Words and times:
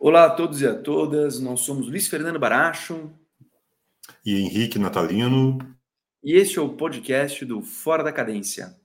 Olá 0.00 0.26
a 0.26 0.30
todos 0.30 0.60
e 0.60 0.66
a 0.66 0.76
todas, 0.76 1.40
nós 1.40 1.58
somos 1.62 1.88
Luiz 1.88 2.06
Fernando 2.06 2.38
Baracho 2.38 3.10
e 4.24 4.38
Henrique 4.38 4.78
Natalino. 4.78 5.58
E 6.22 6.34
este 6.34 6.60
é 6.60 6.62
o 6.62 6.68
podcast 6.68 7.44
do 7.44 7.62
Fora 7.62 8.04
da 8.04 8.12
Cadência. 8.12 8.76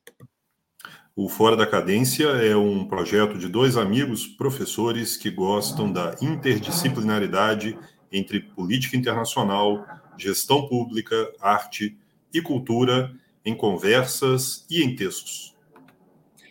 O 1.15 1.29
Fora 1.29 1.55
da 1.55 1.67
Cadência 1.67 2.25
é 2.29 2.55
um 2.55 2.87
projeto 2.87 3.37
de 3.37 3.47
dois 3.47 3.77
amigos 3.77 4.25
professores 4.25 5.15
que 5.15 5.29
gostam 5.29 5.93
da 5.93 6.15
interdisciplinaridade 6.19 7.77
entre 8.11 8.39
política 8.39 8.97
internacional, 8.97 9.85
gestão 10.17 10.67
pública, 10.67 11.31
arte 11.39 11.95
e 12.33 12.41
cultura 12.41 13.15
em 13.45 13.55
conversas 13.55 14.65
e 14.67 14.83
em 14.83 14.95
textos. 14.95 15.55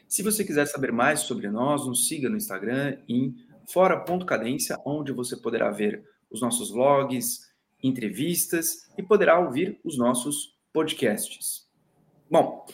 Se 0.06 0.22
você 0.22 0.44
quiser 0.44 0.66
saber 0.66 0.92
mais 0.92 1.20
sobre 1.20 1.50
nós, 1.50 1.84
nos 1.84 2.06
siga 2.06 2.28
no 2.28 2.36
Instagram 2.36 2.98
em 3.08 3.34
fora.cadência, 3.70 4.78
onde 4.84 5.12
você 5.12 5.36
poderá 5.36 5.70
ver 5.70 6.04
os 6.30 6.40
nossos 6.40 6.70
vlogs, 6.70 7.52
entrevistas 7.82 8.88
e 8.96 9.02
poderá 9.02 9.38
ouvir 9.38 9.80
os 9.84 9.98
nossos 9.98 10.56
podcasts. 10.72 11.68
Bom, 12.30 12.64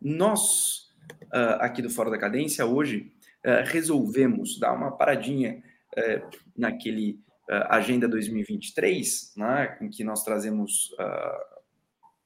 nós 0.00 0.88
uh, 1.32 1.60
aqui 1.60 1.80
do 1.80 1.90
Fora 1.90 2.10
da 2.10 2.18
Cadência 2.18 2.66
hoje 2.66 3.12
uh, 3.44 3.64
resolvemos 3.64 4.58
dar 4.58 4.72
uma 4.72 4.96
paradinha 4.96 5.62
uh, 5.96 6.38
naquele 6.56 7.20
Agenda 7.70 8.06
2023, 8.06 9.32
né, 9.34 9.78
em 9.80 9.88
que 9.88 10.04
nós 10.04 10.22
trazemos 10.22 10.94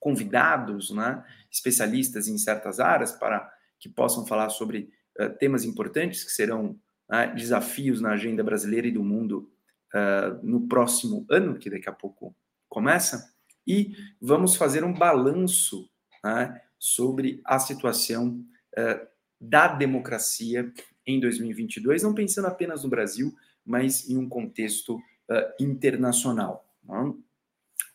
convidados, 0.01 0.91
né, 0.91 1.25
especialistas 1.49 2.27
em 2.27 2.37
certas 2.37 2.81
áreas 2.81 3.13
para 3.13 3.49
que 3.79 3.89
possam 3.89 4.27
falar 4.27 4.49
sobre 4.49 4.91
temas 5.39 5.63
importantes 5.63 6.25
que 6.25 6.33
serão 6.33 6.77
né, 7.13 7.27
desafios 7.37 8.01
na 8.01 8.13
agenda 8.13 8.43
brasileira 8.43 8.87
e 8.87 8.91
do 8.91 9.05
mundo 9.05 9.53
uh, 9.95 10.45
no 10.45 10.67
próximo 10.67 11.27
ano, 11.31 11.59
que 11.59 11.69
daqui 11.69 11.87
a 11.87 11.93
pouco 11.93 12.35
começa, 12.71 13.31
e 13.67 13.95
vamos 14.19 14.57
fazer 14.57 14.83
um 14.83 14.95
balanço 14.95 15.91
né, 16.25 16.59
sobre 16.79 17.43
a 17.45 17.59
situação 17.59 18.43
uh, 18.79 19.07
da 19.39 19.69
democracia 19.69 20.73
em 21.07 21.21
2022, 21.21 22.03
não 22.03 22.15
pensando 22.15 22.47
apenas 22.47 22.83
no 22.83 22.89
Brasil, 22.89 23.37
mas 23.63 24.09
em 24.09 24.17
um 24.17 24.27
contexto 24.27 24.97
uh, 24.97 25.63
internacional. 25.63 26.67
Né? 26.83 27.13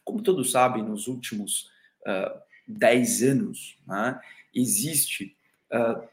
Como 0.04 0.22
todos 0.22 0.52
sabem, 0.52 0.84
nos 0.84 1.08
últimos 1.08 1.72
uh, 2.06 2.40
10 2.68 3.24
anos, 3.24 3.80
né, 3.88 4.22
existe 4.54 5.36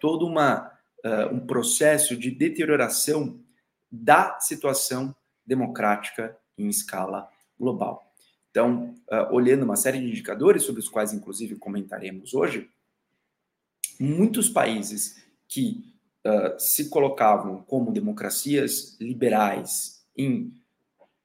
toda 0.01 0.25
uma 0.25 0.73
uh, 1.05 1.35
um 1.35 1.41
processo 1.47 2.17
de 2.17 2.31
deterioração 2.31 3.39
da 3.91 4.39
situação 4.41 5.15
democrática 5.47 6.37
em 6.57 6.69
escala 6.69 7.29
global. 7.59 8.03
Então, 8.51 8.95
uh, 9.11 9.33
olhando 9.33 9.65
uma 9.65 9.77
série 9.77 9.99
de 9.99 10.07
indicadores 10.07 10.63
sobre 10.63 10.81
os 10.81 10.89
quais, 10.89 11.13
inclusive, 11.13 11.57
comentaremos 11.57 12.35
hoje, 12.35 12.71
muitos 13.99 14.49
países 14.49 15.23
que 15.49 15.95
uh, 16.25 16.59
se 16.59 16.89
colocavam 16.89 17.63
como 17.63 17.93
democracias 17.93 18.97
liberais 19.01 20.05
em 20.17 20.53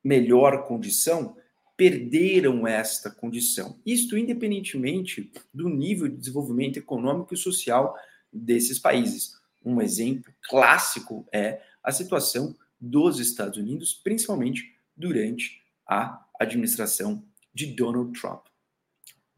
melhor 0.04 0.66
condição 0.68 1.36
perderam 1.78 2.68
esta 2.68 3.10
condição. 3.10 3.80
Isto 3.86 4.18
independentemente 4.18 5.32
do 5.54 5.70
nível 5.70 6.10
de 6.10 6.18
desenvolvimento 6.18 6.78
econômico 6.78 7.34
e 7.34 7.38
social 7.38 7.96
desses 8.34 8.78
países. 8.78 9.39
Um 9.64 9.82
exemplo 9.82 10.34
clássico 10.48 11.28
é 11.34 11.62
a 11.84 11.92
situação 11.92 12.56
dos 12.80 13.20
Estados 13.20 13.58
Unidos, 13.58 13.94
principalmente 13.94 14.76
durante 14.96 15.62
a 15.88 16.26
administração 16.40 17.24
de 17.54 17.68
Donald 17.68 18.18
Trump. 18.20 18.46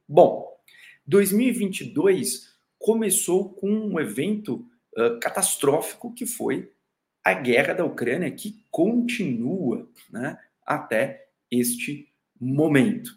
Bom, 0.08 0.52
2022 1.08 2.52
começou 2.78 3.50
com 3.54 3.70
um 3.70 4.00
evento 4.00 4.68
uh, 4.98 5.20
catastrófico 5.20 6.14
que 6.14 6.26
foi 6.26 6.72
a 7.24 7.34
guerra 7.34 7.74
da 7.74 7.86
Ucrânia, 7.86 8.32
que 8.32 8.66
continua 8.70 9.90
né, 10.10 10.38
até 10.66 11.28
este 11.50 12.12
momento. 12.40 13.12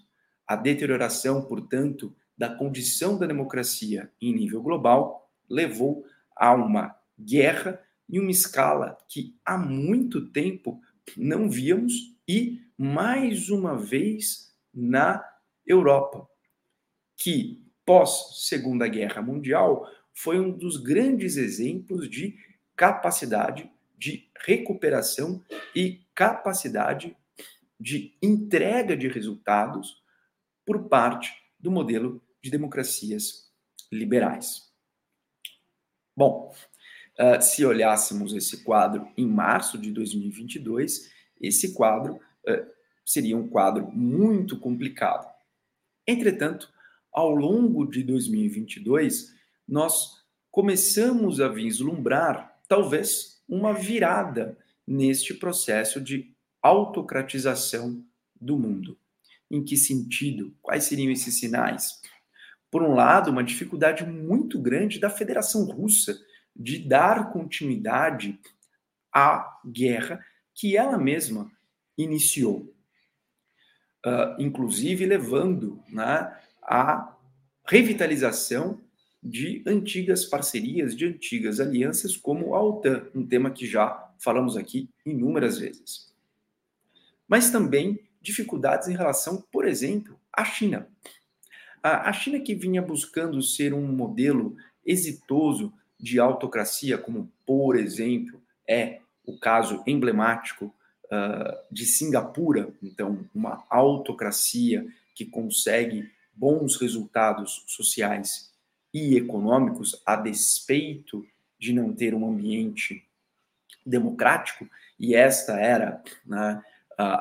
A 0.46 0.56
deterioração, 0.56 1.42
portanto, 1.46 2.14
da 2.36 2.54
condição 2.54 3.18
da 3.18 3.26
democracia 3.26 4.10
em 4.20 4.34
nível 4.34 4.62
global 4.62 5.30
levou 5.48 6.04
a 6.36 6.52
uma 6.52 6.94
guerra 7.18 7.80
em 8.08 8.18
uma 8.18 8.30
escala 8.30 8.98
que 9.08 9.38
há 9.44 9.56
muito 9.56 10.30
tempo 10.30 10.80
não 11.16 11.48
víamos 11.48 11.92
e, 12.28 12.60
mais 12.76 13.50
uma 13.50 13.76
vez, 13.76 14.54
na 14.72 15.22
Europa, 15.66 16.28
que, 17.16 17.62
pós 17.84 18.46
Segunda 18.46 18.88
Guerra 18.88 19.22
Mundial, 19.22 19.88
foi 20.12 20.38
um 20.38 20.50
dos 20.50 20.76
grandes 20.76 21.36
exemplos 21.36 22.08
de 22.08 22.36
capacidade 22.76 23.70
de 23.96 24.28
recuperação 24.44 25.42
e 25.74 26.04
capacidade 26.14 27.16
de 27.78 28.16
entrega 28.22 28.96
de 28.96 29.08
resultados 29.08 30.02
por 30.64 30.88
parte 30.88 31.32
do 31.58 31.70
modelo 31.70 32.22
de 32.42 32.50
democracias 32.50 33.50
liberais. 33.90 34.72
Bom, 36.16 36.54
uh, 37.18 37.40
se 37.42 37.64
olhássemos 37.64 38.32
esse 38.34 38.64
quadro 38.64 39.08
em 39.16 39.26
março 39.26 39.78
de 39.78 39.90
2022, 39.90 41.10
esse 41.40 41.74
quadro 41.74 42.14
uh, 42.14 42.66
seria 43.04 43.36
um 43.36 43.48
quadro 43.48 43.90
muito 43.90 44.58
complicado. 44.58 45.32
Entretanto, 46.06 46.72
ao 47.12 47.30
longo 47.30 47.86
de 47.86 48.02
2022, 48.02 49.32
nós 49.66 50.24
começamos 50.50 51.40
a 51.40 51.48
vislumbrar, 51.48 52.58
talvez, 52.68 53.42
uma 53.48 53.72
virada 53.72 54.56
neste 54.86 55.34
processo 55.34 56.00
de 56.00 56.34
autocratização 56.62 58.04
do 58.40 58.58
mundo. 58.58 58.98
Em 59.50 59.62
que 59.62 59.76
sentido? 59.76 60.54
Quais 60.62 60.84
seriam 60.84 61.12
esses 61.12 61.38
sinais? 61.38 62.00
por 62.74 62.82
um 62.82 62.92
lado, 62.92 63.30
uma 63.30 63.44
dificuldade 63.44 64.04
muito 64.04 64.58
grande 64.58 64.98
da 64.98 65.08
Federação 65.08 65.64
Russa 65.64 66.18
de 66.54 66.78
dar 66.78 67.32
continuidade 67.32 68.38
à 69.12 69.60
guerra 69.66 70.24
que 70.54 70.76
ela 70.76 70.96
mesma 70.96 71.50
iniciou, 71.96 72.72
uh, 74.06 74.40
inclusive 74.40 75.04
levando 75.06 75.82
né, 75.88 76.36
à 76.62 77.16
revitalização 77.66 78.80
de 79.22 79.62
antigas 79.66 80.24
parcerias, 80.24 80.94
de 80.94 81.06
antigas 81.06 81.58
alianças, 81.58 82.16
como 82.16 82.54
a 82.54 82.62
OTAN, 82.62 83.08
um 83.14 83.26
tema 83.26 83.50
que 83.50 83.66
já 83.66 84.12
falamos 84.18 84.56
aqui 84.56 84.88
inúmeras 85.04 85.58
vezes. 85.58 86.12
Mas 87.26 87.50
também 87.50 87.98
dificuldades 88.20 88.88
em 88.88 88.96
relação, 88.96 89.42
por 89.50 89.66
exemplo, 89.66 90.18
à 90.32 90.44
China. 90.44 90.88
A 91.82 92.12
China 92.12 92.40
que 92.40 92.54
vinha 92.54 92.80
buscando 92.80 93.42
ser 93.42 93.74
um 93.74 93.86
modelo 93.86 94.56
exitoso 94.84 95.72
de 96.04 96.20
autocracia, 96.20 96.98
como 96.98 97.32
por 97.46 97.76
exemplo 97.76 98.38
é 98.68 99.00
o 99.24 99.38
caso 99.38 99.82
emblemático 99.86 100.66
uh, 101.06 101.56
de 101.72 101.86
Singapura, 101.86 102.68
então 102.82 103.26
uma 103.34 103.64
autocracia 103.70 104.86
que 105.14 105.24
consegue 105.24 106.12
bons 106.34 106.76
resultados 106.76 107.64
sociais 107.66 108.52
e 108.92 109.16
econômicos 109.16 109.98
a 110.04 110.14
despeito 110.14 111.26
de 111.58 111.72
não 111.72 111.94
ter 111.94 112.14
um 112.14 112.28
ambiente 112.28 113.02
democrático, 113.86 114.68
e 115.00 115.14
esta 115.14 115.58
era 115.58 116.02
né, 116.26 116.62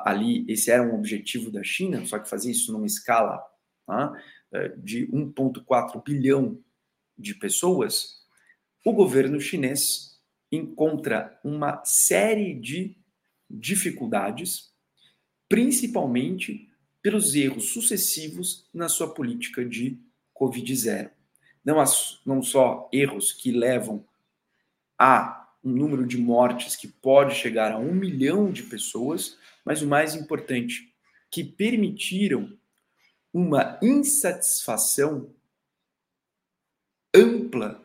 ali, 0.03 0.45
esse 0.49 0.69
era 0.69 0.83
um 0.83 0.93
objetivo 0.93 1.49
da 1.49 1.63
China, 1.63 2.05
só 2.05 2.19
que 2.19 2.29
fazia 2.29 2.51
isso 2.51 2.73
numa 2.73 2.85
escala 2.85 3.41
tá, 3.85 4.13
é, 4.51 4.67
de 4.77 5.07
1,4 5.07 6.03
bilhão 6.03 6.59
de 7.17 7.33
pessoas, 7.35 8.22
o 8.85 8.91
governo 8.91 9.39
chinês 9.39 10.19
encontra 10.51 11.39
uma 11.43 11.83
série 11.85 12.53
de 12.53 12.95
dificuldades, 13.49 14.71
principalmente 15.47 16.69
pelos 17.01 17.35
erros 17.35 17.69
sucessivos 17.69 18.67
na 18.73 18.87
sua 18.87 19.13
política 19.13 19.63
de 19.65 19.99
Covid-0. 20.33 21.11
Não, 21.63 21.83
não 22.25 22.41
só 22.41 22.89
erros 22.91 23.31
que 23.31 23.51
levam 23.51 24.05
a 24.97 25.51
um 25.63 25.71
número 25.71 26.05
de 26.05 26.17
mortes 26.17 26.75
que 26.75 26.87
pode 26.87 27.35
chegar 27.35 27.71
a 27.71 27.77
um 27.77 27.93
milhão 27.93 28.51
de 28.51 28.63
pessoas, 28.63 29.37
mas 29.63 29.81
o 29.81 29.87
mais 29.87 30.13
importante, 30.13 30.93
que 31.31 31.43
permitiram 31.43 32.57
uma 33.33 33.79
insatisfação 33.81 35.33
ampla 37.15 37.82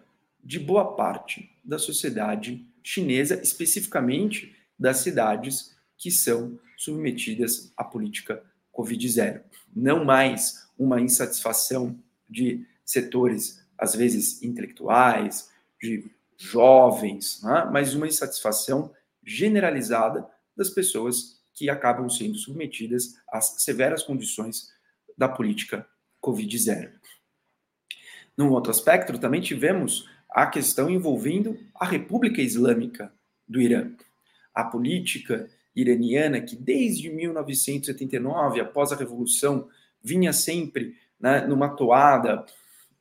de 0.48 0.58
boa 0.58 0.96
parte 0.96 1.54
da 1.62 1.78
sociedade 1.78 2.66
chinesa, 2.82 3.38
especificamente 3.42 4.56
das 4.78 4.96
cidades 4.96 5.76
que 5.94 6.10
são 6.10 6.58
submetidas 6.74 7.70
à 7.76 7.84
política 7.84 8.42
Covid-0. 8.74 9.42
Não 9.76 10.06
mais 10.06 10.66
uma 10.78 11.02
insatisfação 11.02 12.02
de 12.26 12.66
setores, 12.82 13.62
às 13.76 13.94
vezes 13.94 14.42
intelectuais, 14.42 15.50
de 15.82 16.10
jovens, 16.38 17.42
né? 17.42 17.68
mas 17.70 17.94
uma 17.94 18.06
insatisfação 18.06 18.90
generalizada 19.22 20.26
das 20.56 20.70
pessoas 20.70 21.42
que 21.52 21.68
acabam 21.68 22.08
sendo 22.08 22.38
submetidas 22.38 23.18
às 23.30 23.62
severas 23.62 24.02
condições 24.02 24.72
da 25.14 25.28
política 25.28 25.86
Covid-0. 26.24 26.90
Num 28.34 28.50
outro 28.50 28.70
aspecto, 28.70 29.18
também 29.18 29.42
tivemos 29.42 30.08
a 30.30 30.46
questão 30.46 30.90
envolvendo 30.90 31.58
a 31.74 31.84
República 31.84 32.40
Islâmica 32.42 33.12
do 33.46 33.60
Irã. 33.60 33.90
A 34.54 34.64
política 34.64 35.48
iraniana, 35.74 36.40
que 36.40 36.56
desde 36.56 37.08
1979, 37.10 38.60
após 38.60 38.92
a 38.92 38.96
Revolução, 38.96 39.68
vinha 40.02 40.32
sempre 40.32 40.96
né, 41.18 41.46
numa 41.46 41.68
toada 41.70 42.44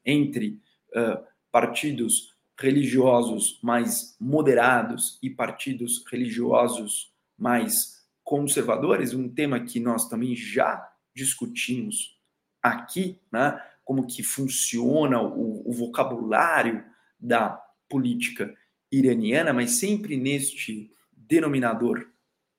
entre 0.06 0.62
uh, 0.96 1.24
partidos 1.52 2.36
religiosos 2.60 3.60
mais 3.62 4.16
moderados 4.20 5.20
e 5.22 5.30
partidos 5.30 6.04
religiosos 6.10 7.12
mais 7.38 8.06
conservadores, 8.24 9.14
um 9.14 9.30
tema 9.30 9.60
que 9.60 9.80
nós 9.80 10.08
também 10.08 10.36
já 10.36 10.92
discutimos 11.16 12.18
aqui, 12.62 13.20
né, 13.32 13.62
como 13.86 14.06
que 14.06 14.22
funciona 14.24 15.22
o, 15.22 15.70
o 15.70 15.72
vocabulário 15.72 16.84
da 17.20 17.62
política 17.90 18.54
iraniana, 18.92 19.54
mas 19.54 19.72
sempre 19.72 20.18
neste 20.18 20.92
denominador 21.12 22.08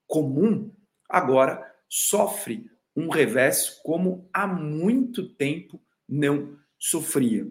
comum, 0.06 0.70
agora 1.08 1.64
sofre 1.88 2.70
um 2.94 3.08
revés 3.08 3.80
como 3.84 4.28
há 4.32 4.46
muito 4.46 5.28
tempo 5.28 5.80
não 6.08 6.56
sofria. 6.78 7.46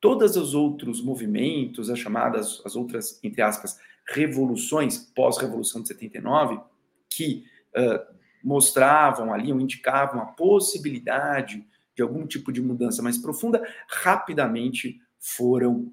Todos 0.00 0.36
os 0.36 0.54
outros 0.54 1.00
movimentos, 1.00 1.88
as 1.88 1.98
chamadas, 1.98 2.60
as 2.64 2.74
outras, 2.74 3.22
entre 3.22 3.40
aspas, 3.40 3.78
revoluções 4.08 4.98
pós-revolução 4.98 5.82
de 5.82 5.88
79, 5.88 6.60
que 7.08 7.44
uh, 7.76 8.12
mostravam 8.42 9.32
ali 9.32 9.52
ou 9.52 9.60
indicavam 9.60 10.20
a 10.20 10.26
possibilidade 10.26 11.64
de 11.94 12.02
algum 12.02 12.26
tipo 12.26 12.52
de 12.52 12.60
mudança 12.60 13.02
mais 13.02 13.18
profunda, 13.18 13.62
rapidamente 13.88 15.00
foram 15.18 15.92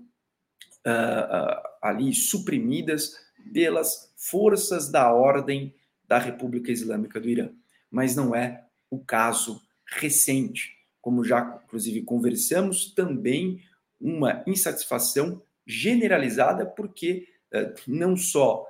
uh, 0.86 1.62
ali 1.82 2.14
suprimidas 2.14 3.16
pelas 3.54 4.14
forças 4.18 4.90
da 4.90 5.12
ordem 5.14 5.74
da 6.08 6.18
República 6.18 6.72
Islâmica 6.72 7.20
do 7.20 7.30
Irã. 7.30 7.50
Mas 7.90 8.16
não 8.16 8.36
é 8.36 8.66
o 8.90 9.00
caso 9.00 9.62
recente, 9.86 10.76
como 11.02 11.24
já 11.24 11.62
inclusive 11.66 12.02
conversamos, 12.04 12.94
também 12.94 13.62
uma 14.00 14.44
insatisfação 14.46 15.42
generalizada, 15.66 16.66
porque 16.66 17.28
uh, 17.54 17.74
não 17.88 18.16
só 18.16 18.66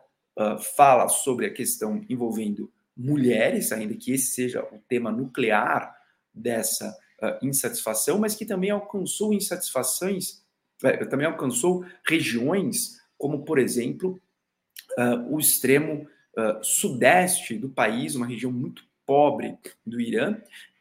fala 0.78 1.10
sobre 1.10 1.48
a 1.48 1.54
questão 1.54 2.02
envolvendo 2.08 2.72
mulheres, 2.96 3.74
ainda 3.74 3.94
que 3.94 4.14
esse 4.14 4.28
seja 4.28 4.64
o 4.72 4.80
tema 4.88 5.12
nuclear 5.12 5.94
dessa 6.34 6.98
insatisfação, 7.42 8.18
mas 8.18 8.36
que 8.36 8.46
também 8.46 8.70
alcançou 8.70 9.34
insatisfações 9.34 10.42
também 11.10 11.28
alcançou 11.28 11.86
regiões 12.08 13.00
como, 13.18 13.44
por 13.44 13.60
exemplo, 13.60 14.20
uh, 14.98 15.36
o 15.36 15.40
extremo 15.40 16.08
uh, 16.38 16.64
sudeste 16.64 17.58
do 17.58 17.70
país, 17.70 18.16
uma 18.16 18.26
região 18.26 18.52
muito 18.52 18.84
pobre 19.06 19.58
do 19.86 20.00
Irã, 20.00 20.38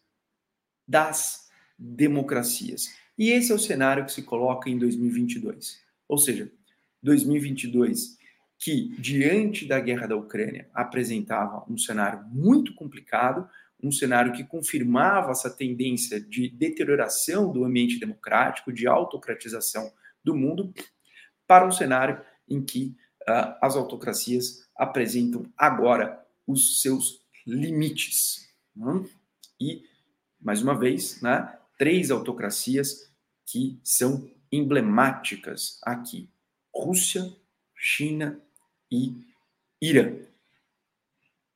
das 0.88 1.50
democracias. 1.78 2.94
E 3.18 3.30
esse 3.30 3.52
é 3.52 3.56
o 3.56 3.60
cenário 3.60 4.06
que 4.06 4.12
se 4.12 4.24
coloca 4.24 4.70
em 4.70 4.78
2022. 4.78 5.80
Ou 6.08 6.18
seja, 6.18 6.52
2022 7.04 8.19
que, 8.60 8.90
diante 9.00 9.66
da 9.66 9.80
guerra 9.80 10.06
da 10.06 10.18
Ucrânia, 10.18 10.70
apresentava 10.74 11.64
um 11.70 11.78
cenário 11.78 12.26
muito 12.28 12.76
complicado, 12.76 13.50
um 13.82 13.92
cenário 13.92 14.34
que 14.34 14.44
confirmava 14.44 15.32
essa 15.32 15.50
tendência 15.50 16.20
de 16.20 16.50
deterioração 16.50 17.54
do 17.54 17.64
ambiente 17.64 17.98
democrático, 17.98 18.74
de 18.74 18.86
autocratização 18.86 19.90
do 20.22 20.36
mundo, 20.36 20.74
para 21.48 21.66
um 21.66 21.72
cenário 21.72 22.22
em 22.50 22.62
que 22.62 22.98
uh, 23.22 23.56
as 23.62 23.78
autocracias 23.78 24.68
apresentam 24.76 25.46
agora 25.58 26.22
os 26.46 26.82
seus 26.82 27.22
limites. 27.48 28.50
Né? 28.76 29.06
E, 29.60 29.86
mais 30.38 30.62
uma 30.62 30.78
vez, 30.78 31.22
né, 31.22 31.58
três 31.78 32.12
autocracias 32.12 33.10
que 33.46 33.80
são 33.86 34.30
emblemáticas 34.52 35.80
aqui: 35.84 36.30
Rússia, 36.76 37.34
China 37.74 38.42
e 38.92 39.16
Irã. 39.82 40.18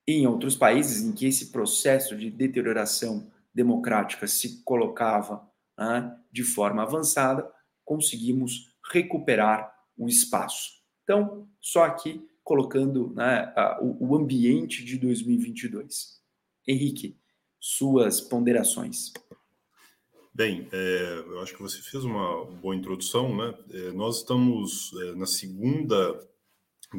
Em 0.08 0.28
outros 0.28 0.56
países 0.56 1.02
em 1.02 1.14
que 1.14 1.26
esse 1.26 1.52
processo 1.52 2.16
de 2.18 2.30
deterioração 2.30 3.32
democrática 3.54 4.28
se 4.28 4.64
colocava 4.64 5.48
né, 5.78 6.18
de 6.32 6.44
forma 6.44 6.84
avançada, 6.84 7.50
conseguimos 7.86 8.74
recuperar 8.92 9.74
o 9.98 10.08
espaço. 10.08 10.82
Então, 11.04 11.48
só 11.62 11.84
aqui 11.84 12.28
colocando 12.44 13.14
né, 13.14 13.54
o, 13.82 14.16
ambiente 14.16 14.84
de 14.84 14.98
2022. 14.98 16.22
Henrique, 16.68 17.18
suas 17.60 18.20
ponderações. 18.20 19.14
Bem, 20.34 20.68
é, 20.72 21.24
eu 21.28 21.42
acho 21.42 21.54
que 21.54 21.62
você 21.62 21.80
fez 21.80 22.04
uma 22.04 22.46
boa 22.46 22.76
introdução, 22.76 23.36
né? 23.36 23.54
É, 23.72 23.92
nós 23.92 24.18
estamos 24.18 24.92
é, 25.04 25.16
na 25.16 25.26
segunda 25.26 26.20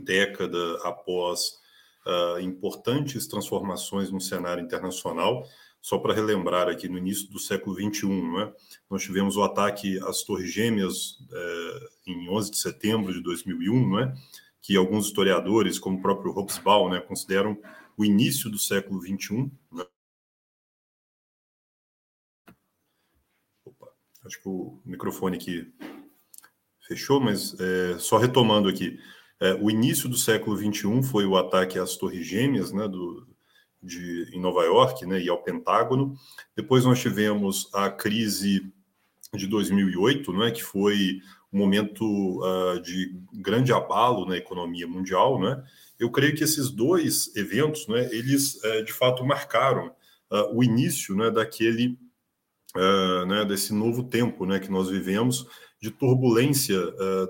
década 0.01 0.79
após 0.85 1.59
uh, 2.07 2.41
importantes 2.41 3.27
transformações 3.27 4.11
no 4.11 4.21
cenário 4.21 4.63
internacional. 4.63 5.47
Só 5.85 5.99
para 5.99 6.15
relembrar 6.15 6.67
aqui, 6.67 6.89
no 6.89 6.97
início 6.97 7.31
do 7.31 7.39
século 7.39 7.77
XXI, 7.77 8.09
né, 8.09 8.51
nós 8.89 9.03
tivemos 9.03 9.37
o 9.37 9.43
ataque 9.43 9.99
às 10.05 10.23
Torres 10.23 10.51
Gêmeas 10.51 11.19
eh, 11.31 11.89
em 12.07 12.27
11 12.27 12.53
de 12.53 12.57
setembro 12.57 13.13
de 13.13 13.21
2001, 13.21 13.95
né, 13.95 14.15
que 14.63 14.79
alguns 14.79 15.09
historiadores, 15.09 15.79
como 15.79 15.99
o 15.99 16.01
próprio 16.01 16.33
Hobsbawm, 16.33 16.89
né, 16.89 17.03
consideram 17.03 17.61
o 17.99 18.03
início 18.03 18.49
do 18.49 18.59
século 18.59 18.99
XXI. 19.03 19.53
Né? 19.71 19.85
Opa, 23.67 23.93
acho 24.25 24.41
que 24.41 24.49
o 24.49 24.81
microfone 24.87 25.37
aqui 25.37 25.71
fechou, 26.89 27.21
mas 27.21 27.55
é, 27.61 27.99
só 27.99 28.17
retomando 28.17 28.71
aqui. 28.71 28.99
É, 29.41 29.55
o 29.55 29.71
início 29.71 30.09
do 30.09 30.17
século 30.17 30.57
XXI 30.57 31.03
foi 31.03 31.27
o 31.27 31.37
ataque 31.37 31.79
às 31.79 31.97
Torres 31.97 32.27
Gêmeas, 32.27 32.73
né, 32.73 32.89
do, 32.89 33.27
de, 33.83 34.31
em 34.33 34.41
Nova 34.41 34.63
York, 34.65 35.05
né, 35.07 35.21
e 35.21 35.29
ao 35.29 35.43
Pentágono. 35.43 36.15
Depois 36.57 36.85
nós 36.85 37.01
tivemos 37.01 37.69
a 37.75 37.91
crise 37.91 38.73
de 39.35 39.47
2008, 39.47 40.33
né, 40.33 40.51
que 40.51 40.63
foi 40.63 41.21
um 41.53 41.59
momento 41.59 42.05
uh, 42.43 42.81
de 42.81 43.15
grande 43.33 43.73
abalo 43.73 44.27
na 44.27 44.37
economia 44.37 44.89
mundial, 44.89 45.41
né? 45.41 45.63
Eu 46.01 46.11
creio 46.11 46.35
que 46.35 46.43
esses 46.43 46.69
dois 46.69 47.35
eventos, 47.37 47.87
né, 47.87 48.09
eles 48.13 48.57
uh, 48.57 48.85
de 48.85 48.93
fato 48.93 49.25
marcaram 49.25 49.95
uh, 50.33 50.53
o 50.53 50.65
início, 50.65 51.15
né, 51.15 51.31
daquele, 51.31 51.97
uh, 52.77 53.25
né, 53.27 53.45
desse 53.45 53.73
novo 53.73 54.03
tempo, 54.03 54.45
né, 54.45 54.59
que 54.59 54.71
nós 54.71 54.89
vivemos 54.91 55.47
de 55.81 55.93
turbulência 55.93 56.81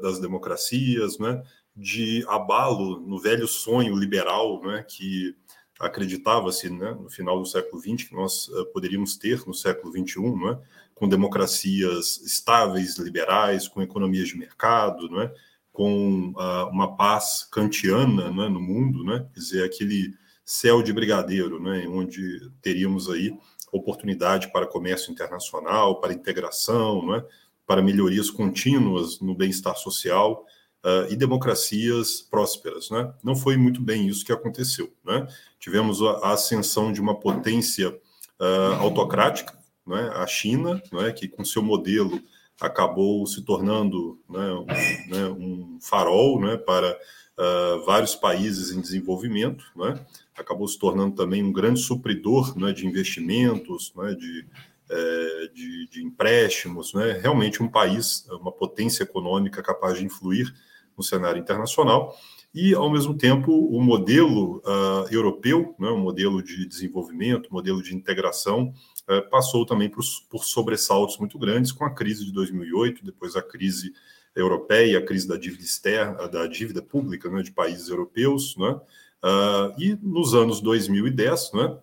das 0.00 0.20
democracias, 0.20 1.18
né, 1.18 1.42
de 1.76 2.24
abalo 2.28 3.00
no 3.00 3.18
velho 3.18 3.48
sonho 3.48 3.96
liberal, 3.96 4.62
né, 4.62 4.84
que 4.86 5.34
acreditava-se, 5.80 6.70
né, 6.70 6.92
no 6.92 7.10
final 7.10 7.38
do 7.40 7.46
século 7.46 7.80
XX 7.80 8.08
que 8.08 8.14
nós 8.14 8.48
poderíamos 8.72 9.16
ter 9.16 9.44
no 9.46 9.52
século 9.52 9.92
XXI, 9.92 10.20
né, 10.36 10.58
com 10.94 11.08
democracias 11.08 12.18
estáveis, 12.18 12.96
liberais, 12.98 13.66
com 13.66 13.82
economias 13.82 14.28
de 14.28 14.38
mercado, 14.38 15.08
não 15.10 15.22
é? 15.22 15.34
com 15.72 16.32
uh, 16.36 16.70
uma 16.70 16.96
paz 16.96 17.48
kantiana 17.50 18.30
né, 18.30 18.48
no 18.48 18.60
mundo, 18.60 19.02
né? 19.02 19.26
quer 19.34 19.40
dizer, 19.40 19.64
aquele 19.64 20.14
céu 20.44 20.82
de 20.82 20.92
brigadeiro, 20.92 21.60
né, 21.60 21.84
onde 21.88 22.48
teríamos 22.62 23.10
aí 23.10 23.36
oportunidade 23.72 24.52
para 24.52 24.68
comércio 24.68 25.10
internacional, 25.10 26.00
para 26.00 26.12
integração, 26.12 27.04
né, 27.08 27.24
para 27.66 27.82
melhorias 27.82 28.30
contínuas 28.30 29.18
no 29.18 29.34
bem-estar 29.34 29.76
social 29.76 30.46
uh, 30.84 31.10
e 31.10 31.16
democracias 31.16 32.20
prósperas. 32.20 32.90
Né? 32.90 33.12
Não 33.22 33.34
foi 33.34 33.56
muito 33.56 33.80
bem 33.80 34.06
isso 34.06 34.24
que 34.24 34.32
aconteceu. 34.32 34.92
Né? 35.04 35.26
Tivemos 35.58 36.02
a 36.02 36.32
ascensão 36.32 36.92
de 36.92 37.00
uma 37.00 37.18
potência 37.18 37.90
uh, 37.90 38.74
autocrática, 38.80 39.56
né, 39.86 40.10
a 40.14 40.26
China, 40.26 40.82
né, 40.92 41.12
que 41.12 41.28
com 41.28 41.44
seu 41.44 41.62
modelo 41.62 42.20
acabou 42.60 43.26
se 43.26 43.42
tornando 43.42 44.18
né, 44.28 44.52
um, 44.52 44.66
né, 44.66 45.26
um, 45.28 45.78
farol 45.80 46.40
né, 46.40 46.56
para 46.56 46.90
uh, 46.90 47.84
vários 47.84 48.14
países 48.14 48.70
em 48.70 48.80
desenvolvimento, 48.80 49.64
né, 49.76 50.04
acabou 50.36 50.66
se 50.66 50.78
tornando 50.78 51.14
também 51.14 51.42
um 51.42 51.52
grande 51.52 51.80
supridor 51.80 52.58
né, 52.58 52.72
de 52.72 52.86
investimentos, 52.86 53.92
né, 53.96 54.14
de, 54.14 54.46
é, 54.88 55.50
de, 55.54 55.88
de, 55.88 56.04
empréstimos, 56.04 56.92
realmente 57.20 57.62
um 57.62 57.68
país, 57.68 58.26
uma 58.40 58.52
potência 58.52 59.02
econômica 59.02 59.62
capaz 59.62 59.98
de 59.98 60.04
influir 60.04 60.54
no 60.96 61.04
cenário 61.04 61.40
internacional 61.40 62.16
e, 62.54 62.72
ao 62.72 62.88
mesmo 62.88 63.18
tempo, 63.18 63.50
o 63.52 63.82
modelo 63.82 64.58
uh, 64.58 65.12
europeu, 65.12 65.74
né, 65.76 65.88
o 65.88 65.98
modelo 65.98 66.40
de 66.40 66.64
desenvolvimento, 66.66 67.52
modelo 67.52 67.82
de 67.82 67.96
integração, 67.96 68.72
uh, 69.08 69.28
passou 69.28 69.66
também 69.66 69.90
por, 69.90 70.04
por, 70.30 70.44
sobressaltos 70.44 71.18
muito 71.18 71.36
grandes 71.36 71.72
com 71.72 71.84
a 71.84 71.90
crise 71.90 72.24
de 72.24 72.32
2008, 72.32 73.04
depois 73.04 73.34
a 73.34 73.42
crise 73.42 73.92
europeia, 74.36 75.00
a 75.00 75.04
crise 75.04 75.26
da 75.26 75.36
dívida 75.36 75.64
externa, 75.64 76.28
da 76.28 76.46
dívida 76.46 76.80
pública 76.80 77.28
né, 77.28 77.42
de 77.42 77.50
países 77.50 77.88
europeus, 77.88 78.56
né, 78.56 78.70
uh, 78.70 79.74
e 79.76 79.98
nos 80.00 80.32
anos 80.32 80.60
2010, 80.60 81.54
né, 81.54 81.76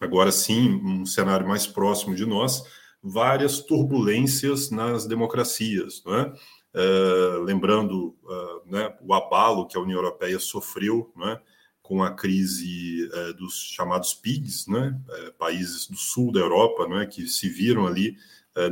agora 0.00 0.32
sim, 0.32 0.80
um 0.84 1.06
cenário 1.06 1.46
mais 1.46 1.68
próximo 1.68 2.16
de 2.16 2.26
nós, 2.26 2.64
várias 3.00 3.60
turbulências 3.60 4.70
nas 4.70 5.06
democracias, 5.06 6.02
né, 6.04 6.32
Uh, 6.72 7.42
lembrando 7.42 8.16
uh, 8.22 8.62
né, 8.64 8.94
o 9.02 9.12
abalo 9.12 9.66
que 9.66 9.76
a 9.76 9.80
União 9.80 9.98
Europeia 9.98 10.38
sofreu 10.38 11.12
né, 11.16 11.40
com 11.82 12.00
a 12.00 12.12
crise 12.12 13.08
uh, 13.12 13.34
dos 13.34 13.54
chamados 13.72 14.14
PIGs, 14.14 14.68
né, 14.68 14.96
países 15.36 15.88
do 15.88 15.96
sul 15.96 16.30
da 16.30 16.38
Europa, 16.38 16.86
né, 16.86 17.06
que 17.06 17.26
se 17.26 17.48
viram 17.48 17.86
ali 17.86 18.16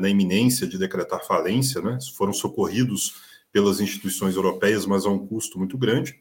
na 0.01 0.09
iminência 0.09 0.67
de 0.67 0.77
decretar 0.77 1.25
falência, 1.25 1.81
né, 1.81 1.99
foram 2.17 2.33
socorridos 2.33 3.15
pelas 3.53 3.81
instituições 3.81 4.35
europeias, 4.35 4.85
mas 4.85 5.07
a 5.07 5.09
um 5.09 5.25
custo 5.27 5.57
muito 5.59 5.79
grande. 5.79 6.21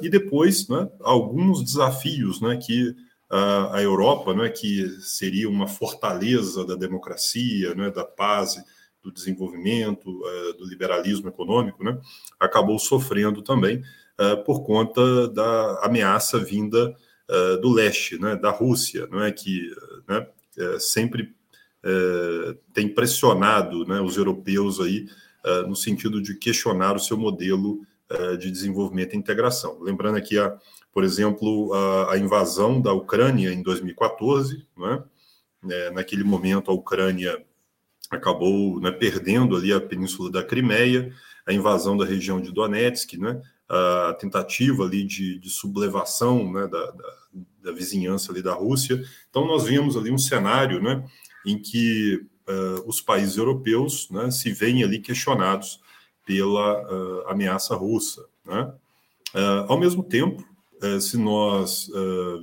e 0.00 0.08
depois, 0.08 0.68
né, 0.68 0.88
alguns 1.00 1.62
desafios 1.62 2.40
que 2.56 2.94
a 3.72 3.82
Europa, 3.82 4.32
que 4.48 4.88
seria 5.00 5.50
uma 5.50 5.66
fortaleza 5.66 6.64
da 6.64 6.76
democracia, 6.76 7.74
da 7.90 8.04
paz 8.04 8.56
do 9.08 9.12
desenvolvimento, 9.12 10.22
é, 10.26 10.52
do 10.52 10.66
liberalismo 10.66 11.28
econômico, 11.28 11.82
né, 11.82 11.98
acabou 12.38 12.78
sofrendo 12.78 13.42
também 13.42 13.82
é, 14.18 14.36
por 14.36 14.62
conta 14.62 15.28
da 15.28 15.80
ameaça 15.82 16.38
vinda 16.38 16.94
é, 17.28 17.56
do 17.56 17.72
leste, 17.72 18.18
né, 18.20 18.36
da 18.36 18.50
Rússia, 18.50 19.06
não 19.10 19.22
é 19.22 19.32
que 19.32 19.70
né, 20.06 20.26
sempre 20.78 21.36
tem 22.74 22.88
pressionado 22.92 23.86
né, 23.86 24.00
os 24.00 24.16
europeus 24.16 24.80
aí 24.80 25.06
no 25.68 25.76
sentido 25.76 26.20
de 26.20 26.34
questionar 26.34 26.96
o 26.96 26.98
seu 26.98 27.16
modelo 27.16 27.80
de 28.40 28.50
desenvolvimento 28.50 29.14
e 29.14 29.16
integração. 29.16 29.78
Lembrando 29.80 30.18
aqui, 30.18 30.36
a, 30.36 30.58
por 30.92 31.04
exemplo, 31.04 31.72
a, 31.72 32.14
a 32.14 32.18
invasão 32.18 32.82
da 32.82 32.92
Ucrânia 32.92 33.52
em 33.52 33.62
2014, 33.62 34.66
né, 34.76 35.90
naquele 35.90 36.24
momento 36.24 36.72
a 36.72 36.74
Ucrânia 36.74 37.42
acabou 38.10 38.80
né, 38.80 38.90
perdendo 38.90 39.56
ali 39.56 39.72
a 39.72 39.80
península 39.80 40.30
da 40.30 40.42
Crimeia, 40.42 41.12
a 41.46 41.52
invasão 41.52 41.96
da 41.96 42.04
região 42.04 42.40
de 42.40 42.52
Donetsk, 42.52 43.18
né, 43.18 43.40
a 43.68 44.16
tentativa 44.18 44.84
ali 44.84 45.04
de, 45.04 45.38
de 45.38 45.50
sublevação 45.50 46.50
né, 46.52 46.66
da, 46.66 46.90
da, 46.90 47.14
da, 47.64 47.72
vizinhança 47.72 48.32
ali 48.32 48.42
da 48.42 48.54
Rússia. 48.54 49.02
Então 49.28 49.46
nós 49.46 49.64
vimos 49.64 49.96
ali 49.96 50.10
um 50.10 50.18
cenário 50.18 50.82
né, 50.82 51.04
em 51.44 51.58
que 51.58 52.26
uh, 52.48 52.88
os 52.88 53.00
países 53.00 53.36
europeus 53.36 54.08
né, 54.10 54.30
se 54.30 54.52
veem 54.52 54.82
ali 54.82 54.98
questionados 54.98 55.80
pela 56.24 56.82
uh, 56.82 57.28
ameaça 57.28 57.74
russa. 57.74 58.24
Né? 58.44 58.72
Uh, 59.34 59.64
ao 59.68 59.78
mesmo 59.78 60.02
tempo, 60.02 60.46
se 61.00 61.16
nós 61.16 61.90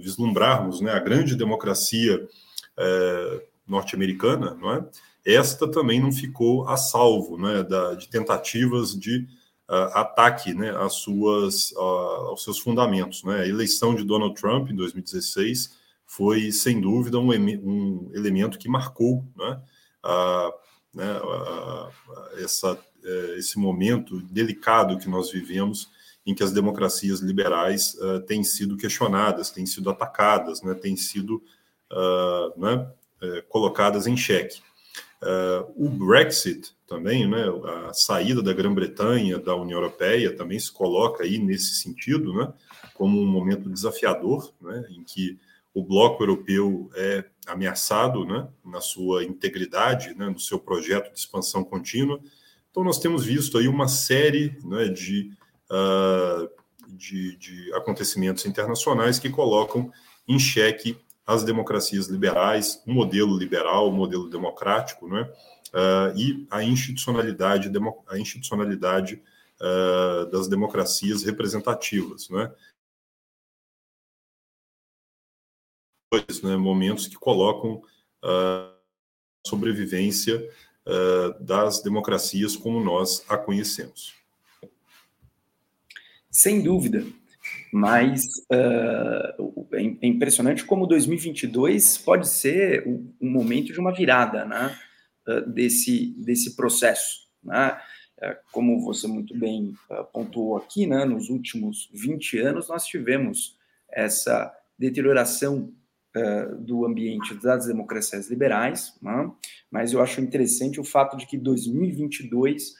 vislumbrarmos 0.01 0.81
né, 0.81 0.91
a 0.91 0.99
grande 0.99 1.37
democracia 1.37 2.27
norte-americana, 3.65 4.53
não 4.55 4.73
é? 4.73 4.85
Esta 5.25 5.67
também 5.69 5.99
não 5.99 6.11
ficou 6.11 6.67
a 6.67 6.77
salvo 6.77 7.37
né, 7.37 7.63
da, 7.63 7.95
de 7.95 8.07
tentativas 8.07 8.97
de 8.97 9.27
uh, 9.69 9.91
ataque 9.93 10.53
né, 10.53 10.69
às 10.77 10.93
suas, 10.93 11.71
uh, 11.71 12.29
aos 12.29 12.43
seus 12.43 12.59
fundamentos. 12.59 13.23
Né? 13.23 13.41
A 13.41 13.47
eleição 13.47 13.95
de 13.95 14.03
Donald 14.03 14.39
Trump 14.39 14.69
em 14.69 14.75
2016 14.75 15.75
foi, 16.05 16.51
sem 16.51 16.79
dúvida, 16.79 17.17
um, 17.17 17.31
um 17.31 18.11
elemento 18.13 18.59
que 18.59 18.69
marcou 18.69 19.25
né, 19.35 19.59
né, 20.93 21.19
eh, 23.03 23.35
esse 23.37 23.57
momento 23.57 24.21
delicado 24.21 24.99
que 24.99 25.09
nós 25.09 25.31
vivemos 25.31 25.89
em 26.25 26.33
que 26.33 26.43
as 26.43 26.51
democracias 26.51 27.19
liberais 27.19 27.95
uh, 27.95 28.19
têm 28.21 28.43
sido 28.43 28.77
questionadas, 28.77 29.51
têm 29.51 29.65
sido 29.65 29.89
atacadas, 29.89 30.61
né, 30.61 30.73
têm 30.73 30.95
sido 30.95 31.43
né, 32.57 32.87
eh, 33.21 33.43
colocadas 33.47 34.07
em 34.07 34.17
xeque. 34.17 34.61
Uh, 35.21 35.85
o 35.87 35.89
Brexit 35.89 36.75
também, 36.87 37.27
né, 37.27 37.45
a 37.87 37.93
saída 37.93 38.43
da 38.43 38.53
Grã-Bretanha 38.53 39.39
da 39.39 39.55
União 39.55 39.79
Europeia 39.79 40.35
também 40.35 40.59
se 40.59 40.71
coloca 40.71 41.23
aí 41.23 41.39
nesse 41.39 41.75
sentido, 41.75 42.33
né, 42.33 42.53
como 42.93 43.19
um 43.19 43.25
momento 43.25 43.69
desafiador, 43.69 44.53
né, 44.61 44.85
em 44.89 45.03
que 45.03 45.39
o 45.73 45.83
bloco 45.83 46.23
europeu 46.23 46.89
é 46.95 47.25
ameaçado, 47.47 48.25
né, 48.25 48.47
na 48.63 48.79
sua 48.81 49.23
integridade, 49.23 50.13
né, 50.15 50.29
no 50.29 50.39
seu 50.39 50.59
projeto 50.59 51.11
de 51.11 51.19
expansão 51.19 51.63
contínua. 51.63 52.19
Então 52.71 52.83
nós 52.83 52.99
temos 52.99 53.25
visto 53.25 53.57
aí 53.57 53.67
uma 53.67 53.87
série 53.87 54.57
né, 54.63 54.87
de, 54.87 55.31
uh, 55.71 56.49
de, 56.87 57.35
de 57.37 57.73
acontecimentos 57.73 58.45
internacionais 58.45 59.17
que 59.17 59.29
colocam 59.29 59.91
em 60.27 60.39
xeque 60.39 60.97
as 61.25 61.43
democracias 61.43 62.07
liberais, 62.07 62.81
o 62.85 62.93
modelo 62.93 63.37
liberal, 63.37 63.89
o 63.89 63.93
modelo 63.93 64.29
democrático, 64.29 65.07
né? 65.07 65.31
Uh, 65.73 66.17
e 66.17 66.47
a 66.51 66.63
institucionalidade, 66.63 67.71
a 68.07 68.17
institucionalidade 68.17 69.21
uh, 69.59 70.25
das 70.29 70.47
democracias 70.47 71.23
representativas, 71.23 72.29
né? 72.29 72.53
né 76.43 76.55
momentos 76.55 77.07
que 77.07 77.15
colocam 77.15 77.81
a 78.23 78.71
uh, 78.71 79.47
sobrevivência 79.47 80.47
das 81.41 81.81
democracias 81.81 82.55
como 82.55 82.79
nós 82.79 83.25
a 83.27 83.35
conhecemos. 83.35 84.13
Sem 86.29 86.61
dúvida. 86.61 87.03
Mas 87.71 88.23
uh, 88.51 89.67
é 89.73 90.07
impressionante 90.07 90.63
como 90.63 90.87
2022 90.87 91.97
pode 91.99 92.27
ser 92.27 92.87
um, 92.87 93.13
um 93.21 93.29
momento 93.29 93.73
de 93.73 93.79
uma 93.79 93.93
virada 93.93 94.45
né, 94.45 94.77
uh, 95.27 95.41
desse, 95.49 96.15
desse 96.17 96.55
processo. 96.55 97.27
Né? 97.43 97.77
Uh, 98.17 98.35
como 98.51 98.79
você 98.81 99.07
muito 99.07 99.37
bem 99.37 99.73
pontuou 100.13 100.57
aqui, 100.57 100.87
né, 100.87 101.03
nos 101.05 101.29
últimos 101.29 101.89
20 101.93 102.39
anos 102.39 102.69
nós 102.69 102.85
tivemos 102.85 103.57
essa 103.91 104.53
deterioração 104.77 105.71
do 106.59 106.85
ambiente 106.85 107.33
das 107.33 107.65
democracias 107.65 108.29
liberais, 108.29 108.97
né? 109.01 109.29
mas 109.69 109.91
eu 109.91 110.01
acho 110.01 110.21
interessante 110.21 110.79
o 110.79 110.83
fato 110.85 111.17
de 111.17 111.27
que 111.27 111.37
2022 111.37 112.73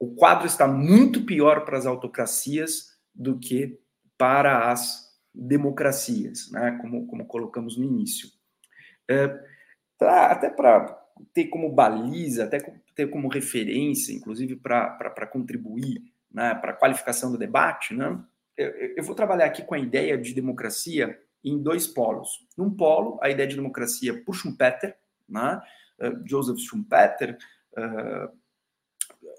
o 0.00 0.14
quadro 0.14 0.46
está 0.46 0.66
muito 0.66 1.26
pior 1.26 1.64
para 1.66 1.76
as 1.76 1.84
autocracias 1.84 2.98
do 3.14 3.38
que 3.38 3.78
para 4.16 4.72
as 4.72 5.10
democracias, 5.32 6.50
né? 6.50 6.78
como, 6.80 7.06
como 7.06 7.26
colocamos 7.26 7.76
no 7.76 7.84
início. 7.84 8.28
É, 9.08 9.28
pra, 9.98 10.26
até 10.32 10.48
para 10.48 10.98
ter 11.34 11.48
como 11.48 11.70
baliza, 11.70 12.44
até 12.44 12.58
ter 12.94 13.10
como 13.10 13.28
referência, 13.28 14.12
inclusive 14.12 14.56
para 14.56 15.26
contribuir 15.30 16.02
né, 16.32 16.54
para 16.54 16.70
a 16.70 16.76
qualificação 16.76 17.30
do 17.30 17.38
debate, 17.38 17.94
né? 17.94 18.18
Eu, 18.56 18.70
eu, 18.96 19.02
vou 19.02 19.14
trabalhar 19.14 19.46
aqui 19.46 19.62
com 19.62 19.74
a 19.74 19.78
ideia 19.78 20.18
de 20.18 20.34
democracia 20.34 21.18
em 21.42 21.60
dois 21.62 21.86
polos. 21.86 22.46
Num 22.56 22.70
polo, 22.70 23.18
a 23.22 23.30
ideia 23.30 23.48
de 23.48 23.56
democracia 23.56 24.22
por 24.22 24.34
Schumpeter, 24.34 24.96
né? 25.28 25.60
Uh, 25.98 26.28
Joseph 26.28 26.58
Schumpeter, 26.58 27.38
uh, 27.72 28.30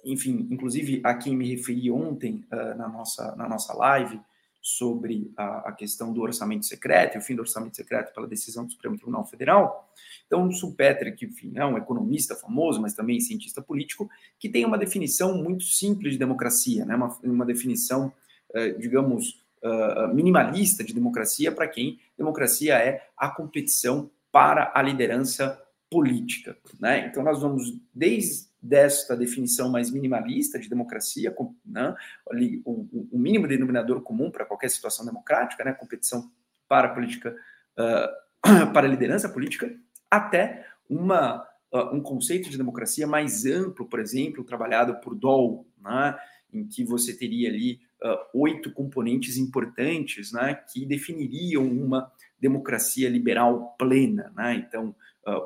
enfim, 0.03 0.47
inclusive 0.49 1.01
a 1.03 1.13
quem 1.13 1.35
me 1.35 1.47
referi 1.55 1.91
ontem 1.91 2.45
uh, 2.51 2.77
na, 2.77 2.87
nossa, 2.87 3.35
na 3.35 3.47
nossa 3.47 3.73
live 3.73 4.19
sobre 4.61 5.31
a, 5.35 5.69
a, 5.69 5.71
questão 5.71 6.13
do 6.13 6.21
orçamento 6.21 6.65
secreto, 6.67 7.17
o 7.17 7.21
fim 7.21 7.35
do 7.35 7.41
orçamento 7.41 7.75
secreto 7.75 8.13
pela 8.13 8.27
decisão 8.27 8.63
do 8.63 8.71
Supremo 8.71 8.95
Tribunal 8.95 9.25
Federal. 9.25 9.91
Então, 10.27 10.47
o 10.47 10.51
Sulpeter, 10.51 11.15
que 11.15 11.25
enfim, 11.25 11.53
é 11.55 11.65
um 11.65 11.77
economista 11.77 12.35
famoso, 12.35 12.79
mas 12.79 12.93
também 12.93 13.19
cientista 13.19 13.61
político, 13.61 14.07
que 14.37 14.47
tem 14.47 14.63
uma 14.63 14.77
definição 14.77 15.35
muito 15.35 15.63
simples 15.63 16.13
de 16.13 16.19
democracia, 16.19 16.85
né? 16.85 16.95
uma, 16.95 17.17
uma 17.23 17.45
definição, 17.45 18.13
uh, 18.55 18.79
digamos, 18.79 19.41
uh, 19.63 20.13
minimalista 20.13 20.83
de 20.83 20.93
democracia, 20.93 21.51
para 21.51 21.67
quem 21.67 21.99
democracia 22.15 22.75
é 22.75 23.07
a 23.17 23.29
competição 23.29 24.11
para 24.31 24.71
a 24.75 24.81
liderança 24.83 25.59
política. 25.89 26.55
Né? 26.79 27.07
Então, 27.07 27.23
nós 27.23 27.41
vamos 27.41 27.73
desde 27.93 28.50
desta 28.61 29.17
definição 29.17 29.69
mais 29.69 29.89
minimalista 29.89 30.59
de 30.59 30.69
democracia, 30.69 31.35
né, 31.65 31.95
ali, 32.29 32.61
o, 32.63 33.07
o, 33.11 33.17
mínimo 33.17 33.47
denominador 33.47 34.01
comum 34.01 34.29
para 34.29 34.45
qualquer 34.45 34.69
situação 34.69 35.05
democrática, 35.05 35.63
né, 35.63 35.73
competição 35.73 36.31
para 36.67 36.89
a 36.89 36.93
política, 36.93 37.35
uh, 37.77 38.69
para 38.71 38.85
a 38.85 38.89
liderança 38.89 39.27
política, 39.27 39.73
até 40.09 40.67
uma, 40.87 41.41
uh, 41.73 41.95
um 41.95 42.01
conceito 42.01 42.49
de 42.49 42.57
democracia 42.57 43.07
mais 43.07 43.45
amplo, 43.45 43.87
por 43.87 43.99
exemplo, 43.99 44.43
trabalhado 44.43 44.99
por 45.01 45.15
Doll, 45.15 45.67
né, 45.81 46.15
em 46.53 46.67
que 46.67 46.83
você 46.83 47.17
teria 47.17 47.49
ali 47.49 47.79
uh, 48.03 48.39
oito 48.39 48.71
componentes 48.71 49.37
importantes 49.37 50.31
né, 50.31 50.53
que 50.53 50.85
definiriam 50.85 51.65
uma 51.65 52.11
democracia 52.39 53.09
liberal 53.09 53.75
plena. 53.77 54.31
Né? 54.35 54.55
Então, 54.55 54.95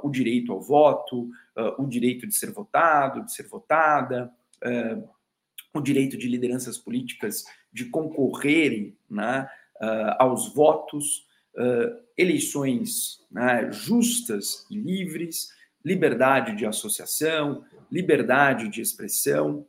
o 0.04 0.10
direito 0.10 0.52
ao 0.52 0.62
voto, 0.62 1.24
uh, 1.24 1.82
o 1.82 1.88
direito 1.88 2.26
de 2.26 2.36
ser 2.36 2.52
votado, 2.52 3.26
de 3.26 3.34
ser 3.34 3.48
votada, 3.48 4.32
uh, 4.64 5.10
o 5.74 5.82
direito 5.82 6.18
de 6.18 6.28
lideranças 6.28 6.78
políticas 6.78 7.44
de 7.72 7.86
concorrerem 7.86 8.98
né, 9.10 9.48
uh, 9.82 10.16
aos 10.20 10.54
votos, 10.54 11.26
eleições 12.18 13.26
né, 13.32 13.72
justas 13.72 14.68
e 14.70 14.78
livres, 14.78 15.48
liberdade 15.86 16.54
de 16.54 16.66
associação, 16.66 17.64
liberdade 17.90 18.68
de 18.68 18.82
expressão, 18.82 19.66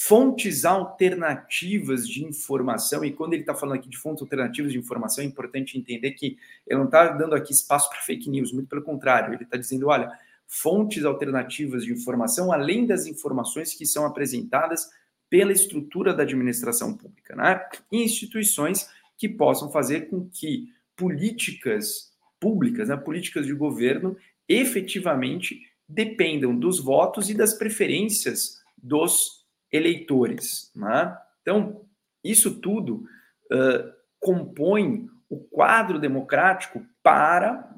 fontes 0.00 0.64
alternativas 0.64 2.08
de 2.08 2.24
informação, 2.24 3.04
e 3.04 3.12
quando 3.12 3.32
ele 3.32 3.42
está 3.42 3.52
falando 3.52 3.80
aqui 3.80 3.88
de 3.88 3.98
fontes 3.98 4.22
alternativas 4.22 4.70
de 4.70 4.78
informação, 4.78 5.24
é 5.24 5.26
importante 5.26 5.76
entender 5.76 6.12
que 6.12 6.38
ele 6.64 6.78
não 6.78 6.84
está 6.84 7.08
dando 7.08 7.34
aqui 7.34 7.52
espaço 7.52 7.90
para 7.90 8.00
fake 8.02 8.30
news, 8.30 8.52
muito 8.52 8.68
pelo 8.68 8.82
contrário, 8.82 9.34
ele 9.34 9.42
está 9.42 9.56
dizendo, 9.56 9.88
olha, 9.88 10.08
fontes 10.46 11.04
alternativas 11.04 11.84
de 11.84 11.92
informação, 11.92 12.52
além 12.52 12.86
das 12.86 13.06
informações 13.06 13.74
que 13.74 13.84
são 13.84 14.06
apresentadas 14.06 14.88
pela 15.28 15.50
estrutura 15.50 16.14
da 16.14 16.22
administração 16.22 16.96
pública, 16.96 17.34
né? 17.34 17.60
Instituições 17.90 18.88
que 19.16 19.28
possam 19.28 19.68
fazer 19.68 20.08
com 20.08 20.30
que 20.30 20.72
políticas 20.94 22.12
públicas, 22.38 22.88
né, 22.88 22.96
políticas 22.96 23.46
de 23.46 23.52
governo, 23.52 24.16
efetivamente 24.48 25.60
dependam 25.88 26.56
dos 26.56 26.78
votos 26.78 27.28
e 27.28 27.34
das 27.34 27.52
preferências 27.52 28.62
dos 28.80 29.37
eleitores. 29.72 30.72
Né? 30.74 31.16
Então, 31.42 31.84
isso 32.22 32.60
tudo 32.60 33.04
uh, 33.52 33.92
compõe 34.20 35.08
o 35.28 35.38
quadro 35.38 35.98
democrático 35.98 36.84
para 37.02 37.74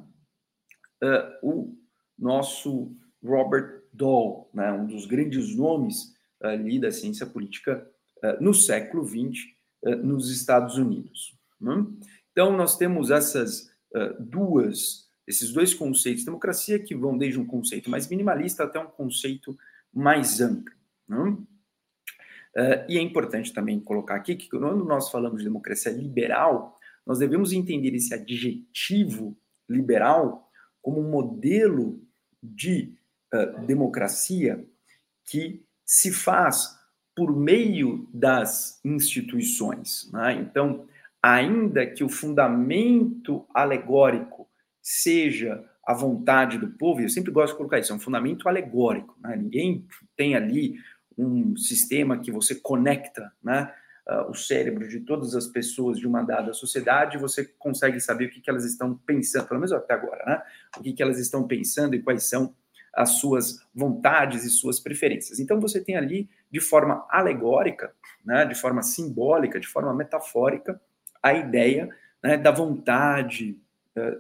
uh, 1.03 1.47
o 1.49 1.77
nosso 2.19 2.97
Robert 3.23 3.83
Dahl, 3.93 4.51
né, 4.55 4.73
um 4.73 4.87
dos 4.87 5.05
grandes 5.07 5.55
nomes 5.57 6.15
ali 6.41 6.81
da 6.81 6.91
ciência 6.91 7.27
política 7.27 7.87
uh, 8.25 8.43
no 8.43 8.55
século 8.55 9.05
XX 9.05 9.59
nos 10.03 10.31
Estados 10.31 10.77
Unidos. 10.77 11.35
Né? 11.59 11.87
Então, 12.31 12.55
nós 12.55 12.77
temos 12.77 13.11
essas 13.11 13.71
duas, 14.19 15.09
esses 15.27 15.55
dois 15.55 15.73
conceitos 15.73 16.21
de 16.21 16.27
democracia 16.27 16.79
que 16.79 16.95
vão 16.95 17.17
desde 17.17 17.41
um 17.41 17.47
conceito 17.47 17.89
mais 17.89 18.07
minimalista 18.07 18.65
até 18.65 18.79
um 18.79 18.87
conceito 18.87 19.57
mais 19.91 20.39
amplo. 20.39 20.75
Né? 21.09 21.39
E 22.89 22.99
é 22.99 23.01
importante 23.01 23.53
também 23.53 23.79
colocar 23.81 24.17
aqui 24.17 24.35
que 24.35 24.49
quando 24.49 24.85
nós 24.85 25.11
falamos 25.11 25.39
de 25.39 25.45
democracia 25.45 25.93
liberal, 25.93 26.77
nós 27.07 27.19
devemos 27.19 27.53
entender 27.53 27.95
esse 27.95 28.13
adjetivo 28.13 29.37
liberal 29.69 30.49
como 30.83 31.01
um 31.01 31.11
modelo 31.11 32.01
de 32.43 32.95
uh, 33.33 33.65
democracia 33.67 34.65
que 35.27 35.65
se 35.85 36.13
faz 36.13 36.79
por 37.15 37.37
meio 37.37 38.09
das 38.13 38.81
instituições. 38.85 40.11
Né? 40.13 40.35
Então, 40.35 40.87
ainda 41.23 41.87
que 41.87 42.03
o 42.03 42.09
fundamento 42.09 43.47
alegórico 43.55 44.49
seja 44.83 45.65
a 45.87 45.93
vontade 45.93 46.59
do 46.59 46.71
povo, 46.71 47.01
eu 47.01 47.09
sempre 47.09 47.33
gosto 47.33 47.53
de 47.53 47.59
colocar 47.59 47.79
isso, 47.79 47.93
é 47.93 47.97
um 47.97 48.01
fundamento 48.01 48.49
alegórico. 48.49 49.17
Né? 49.21 49.37
Ninguém 49.37 49.87
tem 50.17 50.35
ali 50.35 50.77
um 51.25 51.57
sistema 51.57 52.19
que 52.19 52.31
você 52.31 52.55
conecta 52.55 53.33
né, 53.43 53.73
uh, 54.09 54.31
o 54.31 54.35
cérebro 54.35 54.89
de 54.89 55.01
todas 55.01 55.35
as 55.35 55.47
pessoas 55.47 55.99
de 55.99 56.07
uma 56.07 56.23
dada 56.23 56.53
sociedade, 56.53 57.19
você 57.19 57.45
consegue 57.59 58.01
saber 58.01 58.27
o 58.27 58.31
que, 58.31 58.41
que 58.41 58.51
elas 58.51 58.65
estão 58.65 58.95
pensando, 58.95 59.47
pelo 59.47 59.61
menos 59.61 59.73
até 59.73 59.95
agora, 59.95 60.25
né? 60.27 60.43
O 60.79 60.83
que, 60.83 60.93
que 60.93 61.03
elas 61.03 61.19
estão 61.19 61.47
pensando 61.47 61.95
e 61.95 62.03
quais 62.03 62.29
são 62.29 62.55
as 62.95 63.21
suas 63.21 63.67
vontades 63.75 64.45
e 64.45 64.51
suas 64.51 64.81
preferências. 64.81 65.39
Então 65.39 65.61
você 65.61 65.81
tem 65.83 65.97
ali, 65.97 66.29
de 66.51 66.61
forma 66.61 67.07
alegórica, 67.09 67.93
né, 68.25 68.45
de 68.45 68.55
forma 68.55 68.83
simbólica, 68.83 69.61
de 69.61 69.67
forma 69.69 69.95
metafórica, 69.95 70.81
a 71.23 71.33
ideia 71.33 71.89
né, 72.23 72.37
da 72.37 72.51
vontade 72.51 73.59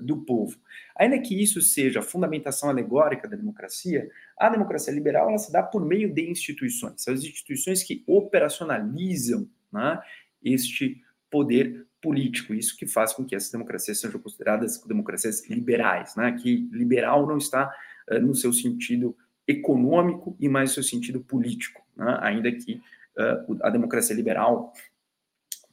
do 0.00 0.18
povo. 0.22 0.58
Ainda 0.96 1.18
que 1.20 1.40
isso 1.40 1.62
seja 1.62 2.00
a 2.00 2.02
fundamentação 2.02 2.68
alegórica 2.68 3.28
da 3.28 3.36
democracia, 3.36 4.10
a 4.36 4.48
democracia 4.48 4.92
liberal 4.92 5.28
ela 5.28 5.38
se 5.38 5.52
dá 5.52 5.62
por 5.62 5.84
meio 5.84 6.12
de 6.12 6.28
instituições. 6.28 7.06
As 7.06 7.20
instituições 7.20 7.82
que 7.84 8.02
operacionalizam 8.06 9.48
né, 9.72 10.02
este 10.42 11.00
poder 11.30 11.86
político. 12.00 12.54
Isso 12.54 12.76
que 12.76 12.86
faz 12.86 13.12
com 13.12 13.24
que 13.24 13.34
essas 13.34 13.50
democracias 13.50 14.00
sejam 14.00 14.20
consideradas 14.20 14.82
democracias 14.84 15.48
liberais, 15.48 16.16
né? 16.16 16.32
que 16.32 16.68
liberal 16.72 17.26
não 17.26 17.36
está 17.36 17.72
uh, 18.10 18.18
no 18.18 18.34
seu 18.34 18.52
sentido 18.52 19.16
econômico 19.46 20.36
e 20.40 20.48
mais 20.48 20.70
no 20.70 20.74
seu 20.74 20.82
sentido 20.82 21.20
político, 21.20 21.82
né? 21.96 22.18
ainda 22.20 22.50
que 22.50 22.80
uh, 23.16 23.58
a 23.62 23.70
democracia 23.70 24.16
liberal 24.16 24.72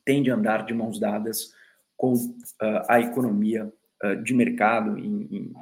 tende 0.04 0.30
a 0.30 0.36
andar 0.36 0.66
de 0.66 0.74
mãos 0.74 1.00
dadas 1.00 1.54
com 1.96 2.14
uh, 2.14 2.36
a 2.88 3.00
economia 3.00 3.72
de 4.24 4.34
mercado 4.34 4.98
em, 4.98 5.28
em, 5.32 5.54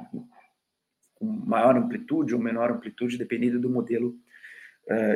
com 1.14 1.26
maior 1.26 1.76
amplitude 1.76 2.34
ou 2.34 2.40
menor 2.40 2.70
amplitude, 2.70 3.18
dependendo 3.18 3.58
do 3.58 3.70
modelo 3.70 4.18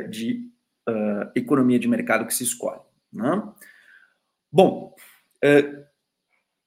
de 0.09 0.51
economia 1.35 1.79
de 1.79 1.87
mercado 1.87 2.27
que 2.27 2.35
se 2.35 2.45
escolhe. 2.45 2.81
Né? 3.13 3.43
Bom, 4.51 4.95
é, 5.43 5.85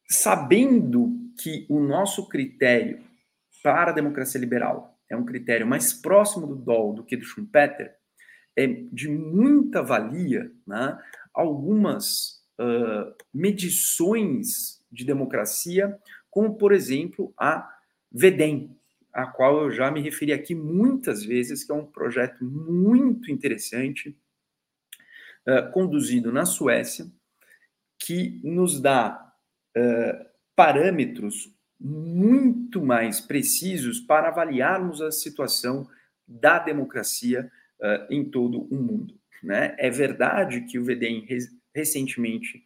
sabendo 0.10 1.12
que 1.42 1.66
o 1.70 1.80
nosso 1.80 2.30
critério 2.30 3.04
para 3.64 3.92
a 3.92 3.94
democracia 3.94 4.40
liberal 4.40 5.00
é 5.10 5.16
um 5.16 5.26
critério 5.26 5.66
mais 5.66 5.94
próximo 5.94 6.46
do 6.46 6.56
Doll 6.56 6.94
do 6.94 7.04
que 7.04 7.16
do 7.18 7.24
Schumpeter, 7.24 7.96
é 8.56 8.68
de 8.68 9.10
muita 9.10 9.82
valia 9.82 10.52
né, 10.68 10.98
algumas 11.34 12.44
uh, 12.60 13.14
medições 13.34 14.84
de 14.92 15.04
democracia, 15.06 15.98
como, 16.34 16.58
por 16.58 16.72
exemplo, 16.72 17.32
a 17.38 17.72
VEDEM, 18.12 18.76
a 19.14 19.28
qual 19.28 19.62
eu 19.62 19.72
já 19.72 19.92
me 19.92 20.02
referi 20.02 20.34
aqui 20.34 20.56
muitas 20.56 21.24
vezes, 21.24 21.64
que 21.64 21.72
é 21.72 21.76
um 21.76 21.86
projeto 21.86 22.44
muito 22.44 23.32
interessante, 23.32 24.18
uh, 25.48 25.72
conduzido 25.72 26.32
na 26.32 26.44
Suécia, 26.44 27.06
que 28.00 28.42
nos 28.44 28.82
dá 28.82 29.32
uh, 29.78 30.26
parâmetros 30.56 31.56
muito 31.80 32.84
mais 32.84 33.22
precisos 33.22 34.00
para 34.00 34.30
avaliarmos 34.30 35.04
a 35.04 35.12
situação 35.12 35.88
da 36.28 36.58
democracia 36.58 37.52
uh, 37.80 38.12
em 38.12 38.26
todo 38.26 38.64
o 38.74 38.76
mundo. 38.76 39.14
Né? 39.44 39.76
É 39.78 39.92
verdade 39.92 40.62
que 40.62 40.80
o 40.80 40.84
VDEM 40.84 41.28
recentemente 41.76 42.66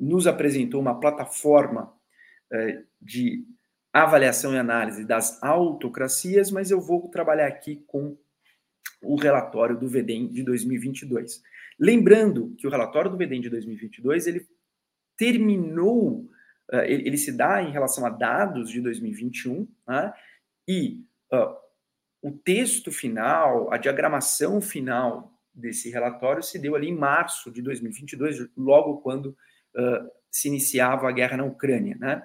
nos 0.00 0.26
apresentou 0.26 0.80
uma 0.80 0.98
plataforma 0.98 1.95
de 3.00 3.44
avaliação 3.92 4.52
e 4.52 4.58
análise 4.58 5.04
das 5.04 5.42
autocracias, 5.42 6.50
mas 6.50 6.70
eu 6.70 6.80
vou 6.80 7.08
trabalhar 7.08 7.46
aqui 7.46 7.82
com 7.86 8.16
o 9.02 9.16
relatório 9.16 9.78
do 9.78 9.88
VEDEM 9.88 10.28
de 10.28 10.42
2022. 10.42 11.42
Lembrando 11.78 12.54
que 12.56 12.66
o 12.66 12.70
relatório 12.70 13.10
do 13.10 13.16
VEDEM 13.16 13.40
de 13.40 13.48
2022, 13.48 14.26
ele 14.26 14.46
terminou, 15.16 16.28
uh, 16.72 16.80
ele, 16.84 17.16
se 17.16 17.32
dá 17.32 17.62
em 17.62 17.70
relação 17.70 18.04
a 18.04 18.10
dados 18.10 18.70
de 18.70 18.80
2021, 18.80 19.66
né, 19.88 20.12
e 20.68 21.04
o 22.22 22.32
texto 22.32 22.90
final, 22.90 23.72
a 23.72 23.76
diagramação 23.76 24.60
final 24.60 25.32
desse 25.54 25.90
relatório 25.90 26.42
se 26.42 26.58
deu 26.58 26.74
ali 26.74 26.88
em 26.88 26.96
março 26.96 27.50
de 27.50 27.62
2022, 27.62 28.48
logo 28.56 28.98
quando 28.98 29.36
se 30.36 30.48
iniciava 30.48 31.08
a 31.08 31.12
guerra 31.12 31.38
na 31.38 31.44
Ucrânia, 31.44 31.96
né? 31.98 32.22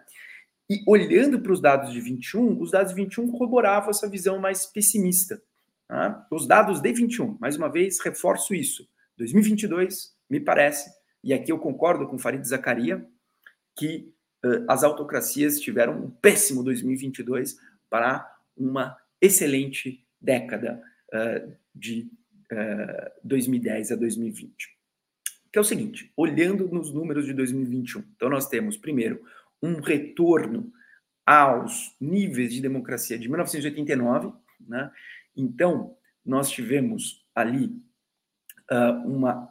E 0.70 0.84
olhando 0.88 1.42
para 1.42 1.52
os 1.52 1.62
dados 1.62 1.92
de 1.92 2.00
21, 2.00 2.62
os 2.62 2.72
dados 2.72 2.94
de 2.94 3.02
21 3.02 3.30
corroboravam 3.32 3.90
essa 3.90 4.10
visão 4.10 4.40
mais 4.40 4.66
pessimista. 4.66 5.42
Tá? 5.88 6.26
Os 6.32 6.48
dados 6.48 6.82
de 6.82 6.94
21, 6.94 7.38
mais 7.40 7.58
uma 7.58 7.70
vez, 7.70 8.00
reforço 8.00 8.54
isso. 8.54 8.88
2022, 9.18 10.14
me 10.30 10.40
parece, 10.40 10.90
e 11.24 11.34
aqui 11.34 11.52
eu 11.52 11.60
concordo 11.60 12.08
com 12.08 12.18
Farid 12.18 12.46
Zakaria, 12.48 13.06
que 13.76 14.14
uh, 14.46 14.66
as 14.68 14.84
autocracias 14.84 15.60
tiveram 15.60 16.06
um 16.06 16.10
péssimo 16.10 16.64
2022 16.64 17.58
para 17.90 18.30
uma 18.56 18.98
excelente 19.20 20.06
década 20.20 20.82
uh, 21.14 21.52
de 21.76 22.10
uh, 22.52 23.12
2010 23.24 23.92
a 23.92 23.96
2020. 23.96 24.81
Que 25.52 25.60
é 25.60 25.62
o 25.62 25.66
seguinte, 25.66 26.12
olhando 26.16 26.68
nos 26.70 26.94
números 26.94 27.26
de 27.26 27.34
2021, 27.34 28.04
então 28.16 28.30
nós 28.30 28.48
temos, 28.48 28.78
primeiro, 28.78 29.22
um 29.62 29.82
retorno 29.82 30.72
aos 31.26 31.96
níveis 32.00 32.54
de 32.54 32.62
democracia 32.62 33.18
de 33.18 33.28
1989, 33.28 34.34
né? 34.60 34.92
Então, 35.36 35.96
nós 36.26 36.50
tivemos 36.50 37.26
ali 37.34 37.66
uh, 38.72 39.08
uma, 39.08 39.50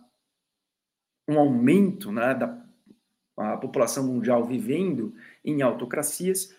um 1.28 1.38
aumento 1.38 2.12
né, 2.12 2.34
da 2.34 2.60
a 3.40 3.56
população 3.56 4.06
mundial 4.06 4.44
vivendo 4.44 5.14
em 5.42 5.62
autocracias. 5.62 6.54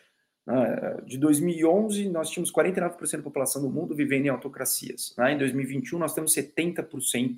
Uh, 0.48 1.06
de 1.06 1.18
2011, 1.20 2.10
nós 2.10 2.32
tínhamos 2.32 2.52
49% 2.52 3.18
da 3.18 3.24
população 3.24 3.62
do 3.62 3.70
mundo 3.70 3.96
vivendo 3.96 4.26
em 4.26 4.30
autocracias. 4.30 5.14
Né? 5.16 5.34
Em 5.34 5.38
2021, 5.38 6.00
nós 6.00 6.16
temos 6.16 6.34
70% 6.34 7.36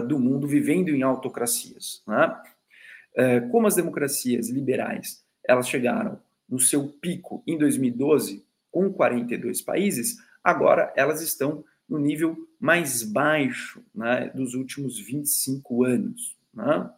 do 0.00 0.18
mundo 0.18 0.46
vivendo 0.46 0.90
em 0.90 1.02
autocracias. 1.02 2.02
Né? 2.06 2.42
Uh, 3.16 3.50
como 3.50 3.66
as 3.66 3.74
democracias 3.74 4.48
liberais 4.48 5.24
elas 5.46 5.68
chegaram 5.68 6.18
no 6.48 6.58
seu 6.58 6.88
pico 6.88 7.42
em 7.46 7.58
2012 7.58 8.44
com 8.70 8.92
42 8.92 9.62
países, 9.62 10.16
agora 10.42 10.92
elas 10.96 11.20
estão 11.20 11.64
no 11.88 11.98
nível 11.98 12.36
mais 12.58 13.02
baixo 13.02 13.82
né, 13.94 14.30
dos 14.34 14.54
últimos 14.54 14.98
25 14.98 15.84
anos. 15.84 16.36
Né? 16.52 16.90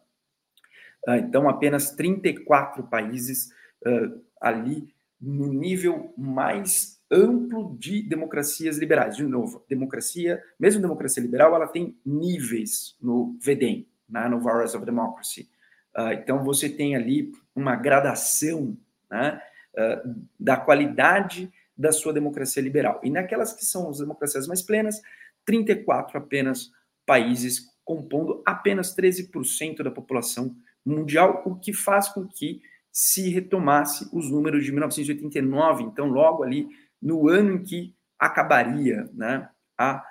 Ah, 1.07 1.17
então, 1.17 1.47
apenas 1.47 1.91
34 1.91 2.83
países 2.83 3.51
uh, 3.85 4.21
ali 4.41 4.93
no 5.19 5.51
nível 5.53 6.13
mais 6.17 6.96
amplo 7.11 7.75
de 7.77 8.01
democracias 8.01 8.77
liberais. 8.77 9.15
De 9.15 9.23
novo, 9.23 9.63
democracia, 9.69 10.41
mesmo 10.59 10.81
democracia 10.81 11.21
liberal, 11.21 11.55
ela 11.55 11.67
tem 11.67 11.97
níveis 12.05 12.95
no 13.01 13.37
VDEM, 13.41 13.87
né, 14.09 14.27
no 14.27 14.39
Virus 14.39 14.75
of 14.75 14.85
Democracy. 14.85 15.49
Uh, 15.95 16.11
então, 16.13 16.43
você 16.43 16.69
tem 16.69 16.95
ali 16.95 17.31
uma 17.55 17.75
gradação 17.75 18.77
né, 19.09 19.41
uh, 19.73 20.15
da 20.39 20.57
qualidade 20.57 21.51
da 21.77 21.91
sua 21.91 22.13
democracia 22.13 22.61
liberal. 22.61 22.99
E 23.03 23.09
naquelas 23.09 23.53
que 23.53 23.65
são 23.65 23.89
as 23.89 23.99
democracias 23.99 24.47
mais 24.47 24.61
plenas, 24.61 25.01
34 25.45 26.17
apenas 26.17 26.71
países 27.05 27.77
compondo 27.85 28.43
apenas 28.45 28.93
13% 28.93 29.81
da 29.81 29.89
população 29.89 30.53
mundial, 30.85 31.41
o 31.45 31.55
que 31.55 31.71
faz 31.71 32.09
com 32.09 32.27
que 32.27 32.61
se 32.91 33.29
retomasse 33.29 34.09
os 34.11 34.29
números 34.29 34.65
de 34.65 34.71
1989, 34.71 35.83
então 35.83 36.07
logo 36.07 36.43
ali 36.43 36.67
no 37.01 37.27
ano 37.29 37.53
em 37.53 37.63
que 37.63 37.95
acabaria 38.19 39.09
né, 39.13 39.49
a 39.77 40.03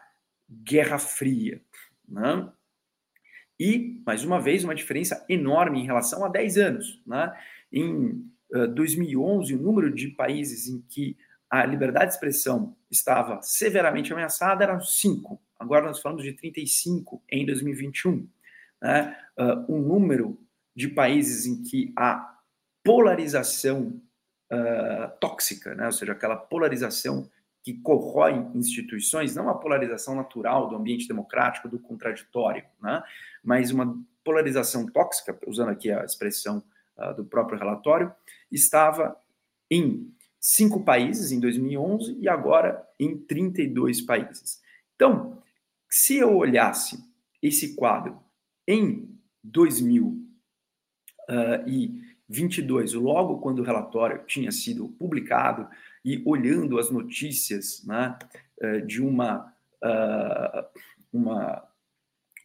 Guerra 0.49 0.99
Fria. 0.99 1.61
Né? 2.09 2.49
E, 3.59 4.03
mais 4.07 4.25
uma 4.25 4.41
vez, 4.41 4.65
uma 4.65 4.75
diferença 4.75 5.25
enorme 5.29 5.81
em 5.81 5.87
relação 5.87 6.25
a 6.25 6.29
10 6.29 6.59
anos. 6.59 7.03
Né? 7.07 7.33
Em 7.73 8.31
uh, 8.55 8.69
2011, 8.69 9.55
o 9.55 9.61
número 9.61 9.93
de 9.93 10.09
países 10.09 10.69
em 10.69 10.81
que 10.83 11.17
a 11.51 11.65
liberdade 11.65 12.07
de 12.07 12.15
expressão 12.15 12.77
estava 12.91 13.41
severamente 13.43 14.13
ameaçada 14.13 14.65
eram 14.65 14.81
5. 14.81 15.41
Agora 15.59 15.87
nós 15.87 16.01
falamos 16.01 16.23
de 16.23 16.33
35 16.33 17.23
em 17.31 17.47
2021. 17.47 18.29
Né? 18.83 19.17
Uh, 19.39 19.75
um 19.75 19.81
número 19.81 20.39
de 20.75 20.89
países 20.89 21.47
em 21.47 21.63
que 21.63 21.93
a 21.97 22.39
polarização 22.85 24.01
uh, 24.53 25.19
tóxica, 25.21 25.75
né? 25.75 25.87
ou 25.87 25.93
seja, 25.93 26.13
aquela 26.13 26.37
polarização 26.37 27.29
que 27.63 27.75
corrói 27.75 28.47
instituições, 28.55 29.35
não 29.35 29.49
a 29.49 29.55
polarização 29.55 30.15
natural 30.15 30.69
do 30.69 30.77
ambiente 30.77 31.09
democrático, 31.09 31.69
do 31.69 31.81
contraditório, 31.81 32.65
né? 32.81 33.03
mas 33.43 33.71
uma 33.71 33.97
polarização 34.25 34.87
tóxica, 34.87 35.37
usando 35.47 35.71
aqui 35.71 35.91
a 35.91 36.05
expressão 36.05 36.63
uh, 36.97 37.15
do 37.15 37.25
próprio 37.25 37.59
relatório, 37.59 38.13
estava 38.51 39.17
em 39.71 40.13
cinco 40.41 40.85
países 40.85 41.33
em 41.33 41.41
2011 41.41 42.17
e 42.21 42.29
agora 42.29 42.87
em 43.01 43.17
32 43.19 44.03
países. 44.03 44.61
Então, 44.95 45.43
se 45.91 46.17
eu 46.17 46.37
olhasse 46.37 46.99
esse 47.43 47.75
quadro 47.75 48.21
em 48.67 49.19
2000 49.43 50.07
uh, 50.07 50.17
ah, 51.29 51.65
e 51.67 52.06
22, 52.29 52.95
logo 52.95 53.39
quando 53.39 53.61
o 53.61 53.65
relatório 53.65 54.25
tinha 54.27 54.51
sido 54.51 54.89
publicado 54.89 55.69
e 56.05 56.23
olhando 56.25 56.79
as 56.79 56.91
notícias 56.91 57.85
né, 57.85 58.17
eh, 58.61 58.81
de 58.81 59.03
uma, 59.03 59.53
ah, 59.83 60.69
uma, 61.13 61.69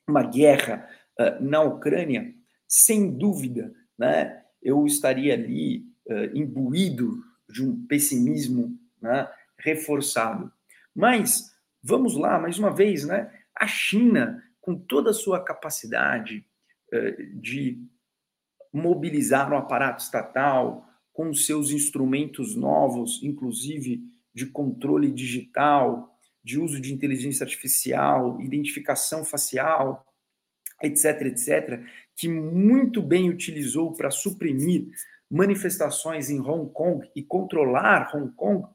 uma 0.08 0.24
guerra 0.24 0.88
ah, 1.20 1.40
na 1.40 1.62
Ucrânia, 1.62 2.34
sem 2.68 3.12
dúvida, 3.18 3.74
né, 3.98 4.44
eu 4.62 4.86
estaria 4.86 5.34
ali 5.34 5.86
ah, 6.10 6.26
imbuído 6.34 7.24
de 7.50 7.64
um 7.64 7.86
pessimismo 7.86 8.80
né, 9.02 9.28
reforçado. 9.58 10.52
Mas, 10.94 11.56
vamos 11.84 12.16
lá, 12.16 12.40
mais 12.40 12.60
uma 12.60 12.74
vez, 12.74 13.06
né, 13.06 13.32
a 13.56 13.68
China, 13.68 14.44
com 14.60 14.76
toda 14.76 15.10
a 15.10 15.14
sua 15.14 15.44
capacidade 15.44 16.46
de 17.36 17.82
mobilizar 18.72 19.52
um 19.52 19.58
aparato 19.58 20.04
estatal, 20.04 20.88
com 21.12 21.34
seus 21.34 21.72
instrumentos 21.72 22.56
novos, 22.56 23.22
inclusive 23.22 24.02
de 24.34 24.46
controle 24.46 25.12
digital, 25.12 26.18
de 26.44 26.60
uso 26.60 26.80
de 26.80 26.94
inteligência 26.94 27.44
artificial, 27.44 28.42
identificação 28.42 29.24
facial, 29.24 30.06
etc., 30.82 31.22
etc., 31.24 31.84
que 32.16 32.28
muito 32.28 33.02
bem 33.02 33.30
utilizou 33.30 33.94
para 33.94 34.10
suprimir 34.10 34.88
manifestações 35.30 36.30
em 36.30 36.40
Hong 36.40 36.72
Kong 36.74 37.10
e 37.16 37.24
controlar 37.24 38.14
Hong 38.14 38.32
Kong, 38.34 38.68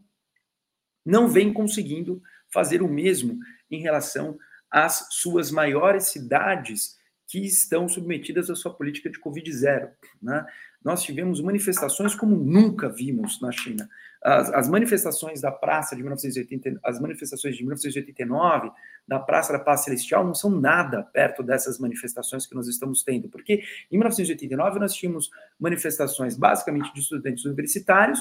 não 1.05 1.29
vem 1.29 1.53
conseguindo 1.53 2.23
fazer 2.49 2.83
o 2.83 2.89
mesmo 2.89 3.39
em 3.71 3.81
relação 3.81 4.39
às 4.71 5.09
suas 5.11 5.51
maiores 5.51 6.05
cidades, 6.05 6.96
que 7.27 7.45
estão 7.45 7.89
submetidas 7.89 8.49
à 8.49 8.55
sua 8.55 8.73
política 8.73 9.11
de 9.11 9.19
Covid 9.19 9.53
zero. 9.53 9.91
Né? 10.23 10.47
Nós 10.85 11.03
tivemos 11.03 11.41
manifestações 11.41 12.15
como 12.15 12.37
nunca 12.37 12.89
vimos 12.89 13.41
na 13.41 13.51
China. 13.51 13.89
As, 14.23 14.53
as, 14.53 14.69
manifestações 14.69 15.41
da 15.41 15.51
Praça 15.51 15.95
de 15.95 16.03
1980, 16.03 16.81
as 16.85 17.01
manifestações 17.01 17.57
de 17.57 17.63
1989 17.63 18.71
da 19.07 19.19
Praça 19.19 19.53
da 19.53 19.59
Paz 19.59 19.85
Celestial 19.85 20.25
não 20.25 20.35
são 20.35 20.51
nada 20.51 21.03
perto 21.03 21.43
dessas 21.43 21.79
manifestações 21.79 22.47
que 22.47 22.55
nós 22.55 22.67
estamos 22.67 23.03
tendo, 23.03 23.29
porque 23.29 23.63
em 23.91 23.97
1989 23.97 24.79
nós 24.81 24.95
tínhamos 24.95 25.31
manifestações 25.59 26.37
basicamente 26.37 26.93
de 26.93 27.01
estudantes 27.01 27.45
universitários 27.45 28.21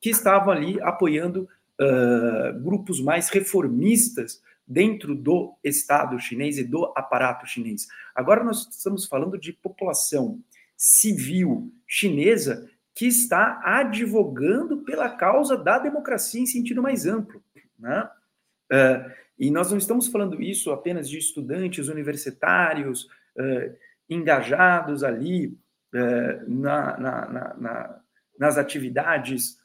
que 0.00 0.10
estavam 0.10 0.52
ali 0.52 0.80
apoiando 0.82 1.48
uh, 1.80 2.60
grupos 2.60 3.00
mais 3.00 3.28
reformistas 3.28 4.42
dentro 4.66 5.14
do 5.14 5.56
Estado 5.62 6.18
chinês 6.18 6.58
e 6.58 6.64
do 6.64 6.92
aparato 6.96 7.46
chinês. 7.46 7.86
Agora 8.14 8.42
nós 8.42 8.66
estamos 8.68 9.06
falando 9.06 9.38
de 9.38 9.52
população 9.52 10.40
civil 10.76 11.72
chinesa 11.86 12.68
que 12.94 13.06
está 13.06 13.60
advogando 13.62 14.78
pela 14.78 15.08
causa 15.10 15.56
da 15.56 15.78
democracia 15.78 16.40
em 16.40 16.46
sentido 16.46 16.82
mais 16.82 17.06
amplo. 17.06 17.42
Né? 17.78 18.08
Uh, 18.72 19.12
e 19.38 19.50
nós 19.50 19.70
não 19.70 19.78
estamos 19.78 20.08
falando 20.08 20.42
isso 20.42 20.72
apenas 20.72 21.08
de 21.08 21.18
estudantes 21.18 21.88
universitários 21.88 23.04
uh, 23.36 23.76
engajados 24.08 25.04
ali 25.04 25.48
uh, 25.94 26.50
na, 26.50 26.98
na, 26.98 27.54
na, 27.54 28.00
nas 28.38 28.58
atividades 28.58 29.64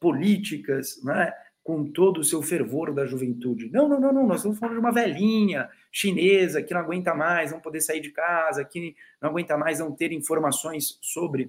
políticas, 0.00 1.00
né? 1.04 1.32
Com 1.62 1.84
todo 1.84 2.18
o 2.18 2.24
seu 2.24 2.42
fervor 2.42 2.92
da 2.92 3.06
juventude. 3.06 3.70
Não, 3.70 3.88
não, 3.88 4.00
não, 4.00 4.12
não. 4.12 4.26
Nós 4.26 4.38
estamos 4.38 4.58
falando 4.58 4.74
de 4.74 4.80
uma 4.80 4.92
velhinha 4.92 5.68
chinesa 5.92 6.62
que 6.62 6.74
não 6.74 6.80
aguenta 6.80 7.14
mais 7.14 7.52
não 7.52 7.60
poder 7.60 7.80
sair 7.80 8.00
de 8.00 8.10
casa, 8.10 8.64
que 8.64 8.96
não 9.20 9.30
aguenta 9.30 9.56
mais 9.56 9.78
não 9.78 9.92
ter 9.92 10.12
informações 10.12 10.98
sobre 11.00 11.44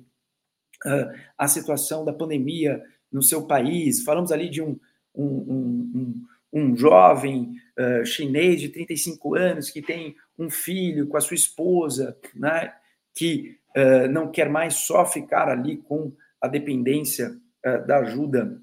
uh, 0.86 1.20
a 1.38 1.48
situação 1.48 2.06
da 2.06 2.14
pandemia 2.14 2.84
no 3.12 3.24
seu 3.24 3.48
país. 3.48 4.04
Falamos 4.04 4.32
ali 4.32 4.50
de 4.50 4.62
um, 4.62 4.80
um, 5.16 5.26
um, 5.26 6.24
um 6.54 6.76
jovem 6.76 7.56
uh, 7.80 8.06
chinês 8.06 8.62
de 8.62 8.70
35 8.70 9.36
anos 9.36 9.72
que 9.72 9.82
tem 9.82 10.16
um 10.38 10.50
filho 10.50 11.08
com 11.08 11.18
a 11.18 11.22
sua 11.22 11.36
esposa, 11.36 12.16
né, 12.36 12.72
que 13.16 13.58
uh, 13.76 14.08
não 14.12 14.30
quer 14.32 14.48
mais 14.48 14.76
só 14.76 15.06
ficar 15.06 15.50
ali 15.50 15.78
com 15.78 16.14
a 16.40 16.48
dependência 16.48 17.36
da 17.88 18.00
ajuda 18.00 18.62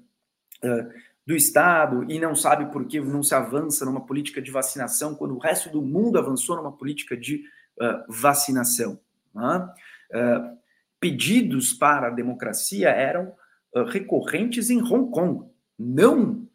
do 1.25 1.35
Estado 1.35 2.05
e 2.09 2.19
não 2.19 2.35
sabe 2.35 2.71
por 2.71 2.85
que 2.85 2.99
não 2.99 3.21
se 3.21 3.35
avança 3.35 3.85
numa 3.85 4.05
política 4.05 4.41
de 4.41 4.51
vacinação 4.51 5.15
quando 5.15 5.35
o 5.35 5.39
resto 5.39 5.69
do 5.69 5.81
mundo 5.81 6.17
avançou 6.17 6.55
numa 6.55 6.71
política 6.71 7.15
de 7.15 7.43
uh, 7.79 8.03
vacinação. 8.07 8.99
Né? 9.33 9.73
Uh, 10.11 10.57
pedidos 10.99 11.73
para 11.73 12.07
a 12.07 12.11
democracia 12.11 12.89
eram 12.89 13.33
uh, 13.75 13.83
recorrentes 13.83 14.69
em 14.69 14.81
Hong 14.81 15.11
Kong, 15.11 15.47
não 15.77 16.47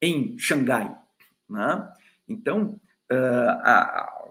em 0.00 0.38
Xangai. 0.38 0.94
Né? 1.48 1.92
Então, 2.28 2.78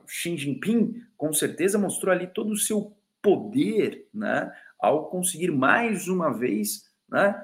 Xi 0.08 0.38
Jinping 0.38 1.04
com 1.18 1.34
certeza 1.34 1.78
mostrou 1.78 2.14
ali 2.14 2.28
todo 2.28 2.52
o 2.52 2.58
seu 2.58 2.96
poder 3.22 4.08
né, 4.14 4.52
ao 4.80 5.10
conseguir 5.10 5.52
mais 5.52 6.08
uma 6.08 6.32
vez 6.32 6.90
né, 7.10 7.36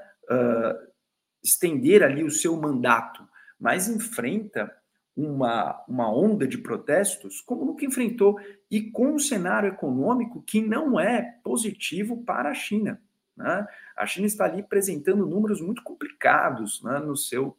estender 1.45 2.03
ali 2.03 2.23
o 2.23 2.31
seu 2.31 2.57
mandato, 2.57 3.27
mas 3.59 3.87
enfrenta 3.87 4.75
uma, 5.15 5.81
uma 5.87 6.11
onda 6.11 6.47
de 6.47 6.57
protestos 6.57 7.39
como 7.39 7.63
nunca 7.63 7.85
enfrentou 7.85 8.37
e 8.69 8.91
com 8.91 9.13
um 9.13 9.19
cenário 9.19 9.69
econômico 9.69 10.41
que 10.41 10.61
não 10.61 10.99
é 10.99 11.39
positivo 11.43 12.23
para 12.23 12.49
a 12.49 12.53
China. 12.53 13.01
Né? 13.37 13.67
A 13.95 14.05
China 14.05 14.27
está 14.27 14.45
ali 14.45 14.61
apresentando 14.61 15.25
números 15.25 15.61
muito 15.61 15.83
complicados 15.83 16.81
né, 16.83 16.99
no 16.99 17.15
seu, 17.15 17.55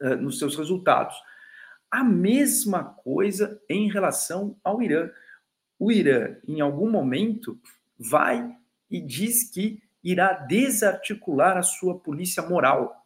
uh, 0.00 0.16
nos 0.16 0.38
seus 0.38 0.56
resultados. 0.56 1.16
A 1.90 2.02
mesma 2.02 2.84
coisa 2.84 3.60
em 3.68 3.90
relação 3.90 4.56
ao 4.64 4.80
Irã. 4.80 5.10
O 5.78 5.92
Irã, 5.92 6.36
em 6.46 6.60
algum 6.60 6.90
momento, 6.90 7.60
vai 7.98 8.56
e 8.90 9.00
diz 9.00 9.50
que 9.50 9.82
irá 10.02 10.32
desarticular 10.32 11.56
a 11.56 11.62
sua 11.62 11.98
polícia 11.98 12.42
moral. 12.42 13.02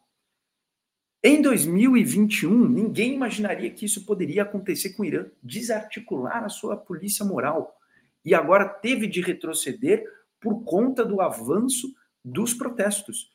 Em 1.23 1.43
2021, 1.43 2.69
ninguém 2.69 3.15
imaginaria 3.15 3.71
que 3.71 3.85
isso 3.85 4.05
poderia 4.07 4.43
acontecer 4.43 4.91
com 4.91 5.03
o 5.03 5.05
Irã, 5.07 5.27
desarticular 5.43 6.45
a 6.45 6.49
sua 6.49 6.77
polícia 6.77 7.25
moral. 7.25 7.77
E 8.25 8.35
agora 8.35 8.69
teve 8.69 9.07
de 9.07 9.21
retroceder 9.21 10.05
por 10.41 10.63
conta 10.65 11.05
do 11.05 11.21
avanço 11.21 11.95
dos 12.25 12.55
protestos. 12.55 13.33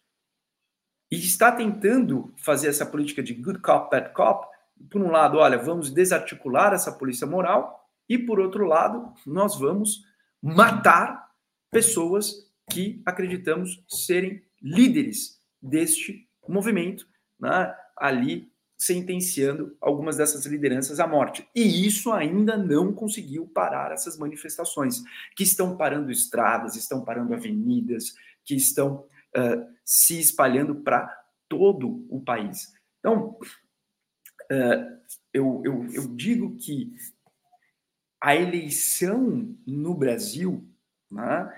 E 1.12 1.18
está 1.18 1.52
tentando 1.52 2.34
fazer 2.38 2.70
essa 2.70 2.86
política 2.86 3.22
de 3.22 3.34
good 3.34 3.60
cop, 3.60 3.92
bad 3.92 4.14
cop. 4.14 4.48
Por 4.90 5.02
um 5.02 5.12
lado, 5.12 5.38
olha, 5.38 5.58
vamos 5.58 5.92
desarticular 5.92 6.74
essa 6.74 6.92
polícia 6.92 7.28
moral, 7.28 7.90
e 8.08 8.18
por 8.18 8.40
outro 8.40 8.66
lado, 8.66 9.14
nós 9.26 9.58
vamos 9.58 10.06
matar 10.42 11.30
pessoas 11.70 12.51
que 12.70 13.02
acreditamos 13.06 13.84
serem 13.88 14.44
líderes 14.62 15.40
deste 15.62 16.28
movimento, 16.48 17.08
né, 17.40 17.74
ali 17.98 18.52
sentenciando 18.78 19.78
algumas 19.80 20.18
dessas 20.18 20.46
lideranças 20.48 21.00
à 21.00 21.06
morte. 21.06 21.48
E 21.56 21.86
isso 21.86 22.12
ainda 22.12 22.58
não 22.58 22.92
conseguiu 22.92 23.46
parar 23.48 23.92
essas 23.92 24.18
manifestações, 24.18 25.04
que 25.36 25.44
estão 25.44 25.78
parando 25.78 26.12
estradas, 26.12 26.76
estão 26.76 27.06
parando 27.06 27.34
avenidas, 27.34 28.16
que 28.44 28.56
estão 28.56 29.06
uh, 29.38 29.72
se 29.86 30.20
espalhando 30.20 30.76
para 30.76 31.08
todo 31.48 32.08
o 32.10 32.22
país. 32.22 32.74
Então, 33.00 33.38
uh, 34.52 35.02
eu, 35.32 35.62
eu, 35.64 35.88
eu 35.94 36.08
digo 36.16 36.58
que 36.58 36.92
a 38.20 38.36
eleição 38.36 39.56
no 39.66 39.94
Brasil, 39.94 40.68
né, 41.10 41.52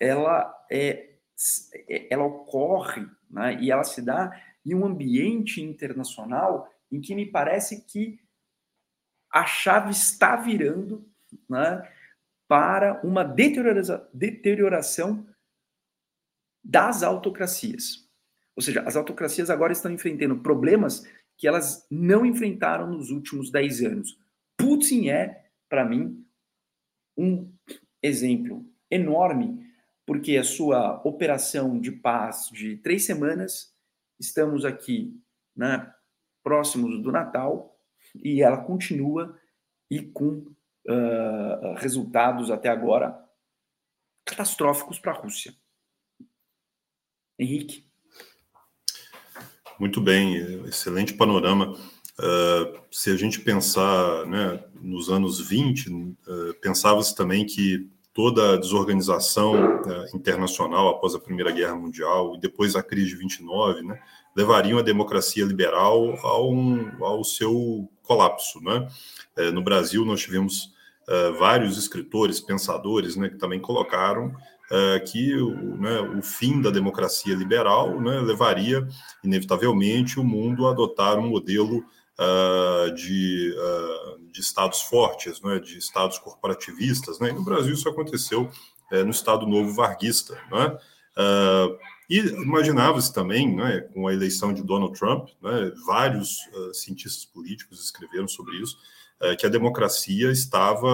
ela 0.00 0.54
é, 0.70 1.16
ela 2.10 2.24
ocorre 2.24 3.06
né, 3.30 3.58
e 3.60 3.70
ela 3.70 3.84
se 3.84 4.02
dá 4.02 4.30
em 4.64 4.74
um 4.74 4.84
ambiente 4.84 5.62
internacional 5.62 6.68
em 6.90 7.00
que 7.00 7.14
me 7.14 7.26
parece 7.26 7.84
que 7.84 8.20
a 9.30 9.44
chave 9.46 9.90
está 9.90 10.36
virando 10.36 11.06
né, 11.48 11.82
para 12.46 13.00
uma 13.04 13.22
deteriora 13.22 14.08
deterioração 14.12 15.26
das 16.64 17.02
autocracias. 17.02 18.08
Ou 18.56 18.62
seja, 18.62 18.82
as 18.82 18.96
autocracias 18.96 19.50
agora 19.50 19.72
estão 19.72 19.92
enfrentando 19.92 20.40
problemas 20.40 21.06
que 21.36 21.46
elas 21.46 21.86
não 21.90 22.26
enfrentaram 22.26 22.88
nos 22.88 23.10
últimos 23.10 23.50
10 23.50 23.84
anos. 23.84 24.18
Putin 24.56 25.08
é, 25.08 25.50
para 25.68 25.84
mim, 25.84 26.26
um 27.16 27.52
exemplo 28.02 28.66
enorme 28.90 29.67
porque 30.08 30.38
a 30.38 30.42
sua 30.42 31.02
operação 31.04 31.78
de 31.78 31.92
paz 31.92 32.48
de 32.50 32.78
três 32.78 33.04
semanas, 33.04 33.74
estamos 34.18 34.64
aqui 34.64 35.14
né, 35.54 35.92
próximos 36.42 37.02
do 37.02 37.12
Natal, 37.12 37.78
e 38.24 38.40
ela 38.40 38.56
continua 38.56 39.38
e 39.90 40.00
com 40.00 40.46
uh, 40.88 41.74
resultados 41.76 42.50
até 42.50 42.70
agora 42.70 43.22
catastróficos 44.24 44.98
para 44.98 45.12
a 45.12 45.14
Rússia. 45.14 45.54
Henrique. 47.38 47.84
Muito 49.78 50.00
bem, 50.00 50.36
excelente 50.64 51.12
panorama. 51.12 51.74
Uh, 52.18 52.80
se 52.90 53.10
a 53.10 53.16
gente 53.16 53.40
pensar 53.40 54.24
né, 54.24 54.64
nos 54.80 55.10
anos 55.10 55.46
20, 55.46 55.90
uh, 55.90 56.14
pensava-se 56.62 57.14
também 57.14 57.44
que 57.44 57.90
toda 58.18 58.54
a 58.54 58.56
desorganização 58.56 59.54
né, 59.86 60.06
internacional 60.12 60.88
após 60.88 61.14
a 61.14 61.20
Primeira 61.20 61.52
Guerra 61.52 61.76
Mundial 61.76 62.34
e 62.34 62.40
depois 62.40 62.74
a 62.74 62.82
crise 62.82 63.10
de 63.10 63.14
29, 63.14 63.82
né, 63.82 63.96
levariam 64.36 64.76
a 64.76 64.82
democracia 64.82 65.44
liberal 65.44 66.18
ao, 66.26 66.52
ao 67.00 67.22
seu 67.22 67.88
colapso. 68.02 68.60
Né? 68.60 68.88
É, 69.36 69.52
no 69.52 69.62
Brasil, 69.62 70.04
nós 70.04 70.18
tivemos 70.18 70.74
é, 71.08 71.30
vários 71.30 71.78
escritores, 71.78 72.40
pensadores, 72.40 73.14
né, 73.14 73.28
que 73.28 73.36
também 73.36 73.60
colocaram 73.60 74.34
é, 74.68 74.98
que 74.98 75.36
o, 75.36 75.76
né, 75.76 76.00
o, 76.00 76.20
fim 76.20 76.60
da 76.60 76.70
democracia 76.70 77.36
liberal 77.36 78.00
né, 78.00 78.20
levaria, 78.20 78.84
inevitavelmente, 79.22 80.18
o 80.18 80.24
mundo 80.24 80.66
a 80.66 80.72
adotar 80.72 81.20
um 81.20 81.28
modelo 81.28 81.84
uh, 82.18 82.92
de, 82.92 83.54
uh, 83.56 84.30
de 84.30 84.40
estados 84.40 84.82
fortes, 84.82 85.40
né, 85.40 85.58
de 85.58 85.78
estados 85.78 86.18
corporativistas. 86.18 87.18
Né? 87.18 87.30
E 87.30 87.32
no 87.32 87.44
Brasil 87.44 87.74
isso 87.74 87.88
aconteceu 87.88 88.50
uh, 88.92 89.04
no 89.04 89.10
Estado 89.10 89.46
Novo 89.46 89.72
Varguista. 89.72 90.38
Né? 90.50 90.78
e 92.08 92.20
imaginava-se 92.20 93.12
também, 93.12 93.54
né, 93.54 93.80
com 93.92 94.06
a 94.06 94.12
eleição 94.12 94.54
de 94.54 94.62
Donald 94.62 94.96
Trump, 94.96 95.30
né, 95.42 95.72
vários 95.84 96.38
cientistas 96.72 97.24
políticos 97.24 97.84
escreveram 97.84 98.28
sobre 98.28 98.56
isso, 98.62 98.78
é, 99.20 99.34
que 99.34 99.44
a 99.44 99.48
democracia 99.48 100.30
estava, 100.30 100.88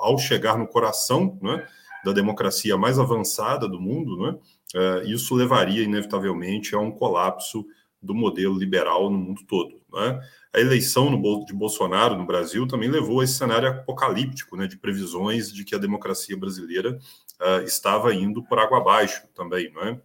ao 0.00 0.16
chegar 0.16 0.56
no 0.56 0.66
coração 0.66 1.36
né, 1.42 1.66
da 2.04 2.12
democracia 2.12 2.76
mais 2.76 3.00
avançada 3.00 3.68
do 3.68 3.80
mundo, 3.80 4.40
é, 4.74 5.02
isso 5.06 5.34
levaria 5.34 5.82
inevitavelmente 5.82 6.74
a 6.74 6.78
um 6.78 6.92
colapso 6.92 7.66
do 8.02 8.14
modelo 8.14 8.58
liberal 8.58 9.08
no 9.10 9.18
mundo 9.18 9.42
todo. 9.46 9.80
Né? 9.92 10.20
A 10.52 10.60
eleição 10.60 11.10
de 11.44 11.52
Bolsonaro 11.54 12.16
no 12.16 12.26
Brasil 12.26 12.66
também 12.66 12.90
levou 12.90 13.20
a 13.20 13.24
esse 13.24 13.34
cenário 13.34 13.68
apocalíptico 13.68 14.56
né, 14.56 14.66
de 14.66 14.76
previsões 14.76 15.52
de 15.52 15.64
que 15.64 15.74
a 15.74 15.78
democracia 15.78 16.36
brasileira 16.36 16.98
uh, 17.40 17.62
estava 17.64 18.14
indo 18.14 18.42
por 18.42 18.58
água 18.58 18.78
abaixo 18.78 19.22
também. 19.34 19.72
Né? 19.72 20.00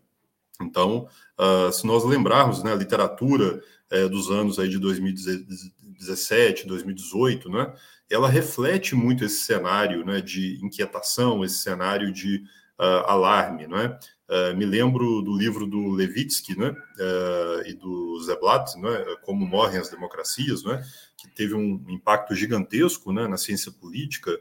Então, 0.62 1.08
uh, 1.40 1.72
se 1.72 1.86
nós 1.86 2.04
lembrarmos 2.04 2.64
né, 2.64 2.72
a 2.72 2.76
literatura 2.76 3.62
uh, 3.92 4.10
dos 4.10 4.30
anos 4.30 4.60
aí 4.60 4.70
de 4.70 4.78
2017, 4.78 6.68
2018, 6.68 7.50
né, 7.50 7.74
ela 8.10 8.30
reflete 8.30 8.96
muito 8.96 9.26
esse 9.26 9.42
cenário 9.42 10.06
né, 10.06 10.22
de 10.22 10.64
inquietação, 10.64 11.44
esse 11.44 11.60
cenário 11.60 12.12
de 12.12 12.44
uh, 12.80 13.06
alarme. 13.06 13.68
Né? 13.68 13.98
Uh, 14.30 14.56
me 14.58 14.66
lembro 14.66 15.22
do 15.22 15.38
livro 15.38 15.66
do 15.66 15.90
Levitsky 15.92 16.58
né, 16.58 16.70
uh, 16.70 17.66
e 17.66 17.74
do 17.74 18.22
Zeblat, 18.22 18.76
né, 18.76 19.06
Como 19.22 19.46
Morrem 19.46 19.80
as 19.80 19.90
Democracias, 19.90 20.64
né, 20.66 20.84
que 21.18 21.30
teve 21.30 21.54
um 21.54 21.82
impacto 21.88 22.36
gigantesco 22.36 23.14
né, 23.14 23.26
na 23.26 23.38
ciência 23.38 23.72
política 23.72 24.32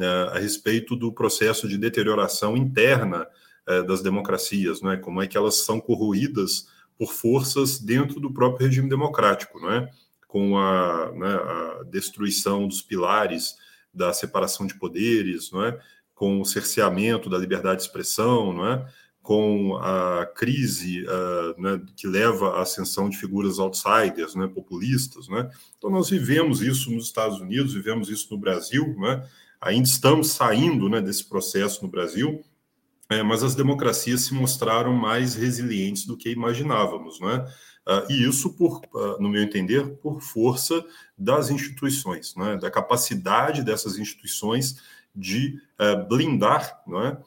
uh, 0.00 0.30
a 0.32 0.38
respeito 0.38 0.96
do 0.96 1.12
processo 1.12 1.68
de 1.68 1.78
deterioração 1.78 2.56
interna 2.56 3.26
das 3.86 4.00
democracias, 4.00 4.80
né, 4.80 4.96
como 4.96 5.20
é 5.20 5.26
que 5.26 5.36
elas 5.36 5.56
são 5.56 5.78
corroídas 5.78 6.68
por 6.96 7.12
forças 7.12 7.78
dentro 7.78 8.18
do 8.18 8.32
próprio 8.32 8.66
regime 8.66 8.88
democrático, 8.88 9.60
né, 9.60 9.90
com 10.26 10.56
a, 10.56 11.12
né, 11.12 11.34
a 11.34 11.82
destruição 11.84 12.66
dos 12.66 12.80
pilares 12.80 13.56
da 13.92 14.12
separação 14.12 14.66
de 14.66 14.74
poderes, 14.78 15.50
é? 15.52 15.78
com 16.14 16.40
o 16.40 16.44
cerceamento 16.44 17.28
da 17.30 17.38
liberdade 17.38 17.80
de 17.80 17.86
expressão, 17.86 18.52
não 18.52 18.66
é? 18.66 18.86
Com 19.28 19.76
a 19.76 20.24
crise 20.24 21.04
uh, 21.04 21.60
né, 21.60 21.78
que 21.94 22.06
leva 22.06 22.52
à 22.52 22.62
ascensão 22.62 23.10
de 23.10 23.18
figuras 23.18 23.58
outsiders, 23.58 24.34
né, 24.34 24.46
populistas. 24.48 25.28
Né? 25.28 25.50
Então, 25.76 25.90
nós 25.90 26.08
vivemos 26.08 26.62
isso 26.62 26.90
nos 26.90 27.04
Estados 27.04 27.38
Unidos, 27.38 27.74
vivemos 27.74 28.08
isso 28.08 28.26
no 28.30 28.40
Brasil, 28.40 28.98
né? 28.98 29.28
ainda 29.60 29.86
estamos 29.86 30.30
saindo 30.30 30.88
né, 30.88 31.02
desse 31.02 31.28
processo 31.28 31.82
no 31.82 31.90
Brasil, 31.90 32.42
é, 33.10 33.22
mas 33.22 33.42
as 33.42 33.54
democracias 33.54 34.22
se 34.22 34.32
mostraram 34.32 34.94
mais 34.94 35.34
resilientes 35.34 36.06
do 36.06 36.16
que 36.16 36.30
imaginávamos. 36.30 37.18
Uh, 37.20 37.44
e 38.08 38.26
isso, 38.26 38.54
por, 38.54 38.80
uh, 38.94 39.20
no 39.20 39.28
meu 39.28 39.42
entender, 39.42 39.90
por 39.96 40.22
força 40.22 40.82
das 41.18 41.50
instituições, 41.50 42.32
da 42.62 42.70
capacidade 42.70 43.62
dessas 43.62 43.98
instituições 43.98 44.80
de 45.14 45.60
blindar 46.08 46.80
não 46.86 47.02
é? 47.02 47.18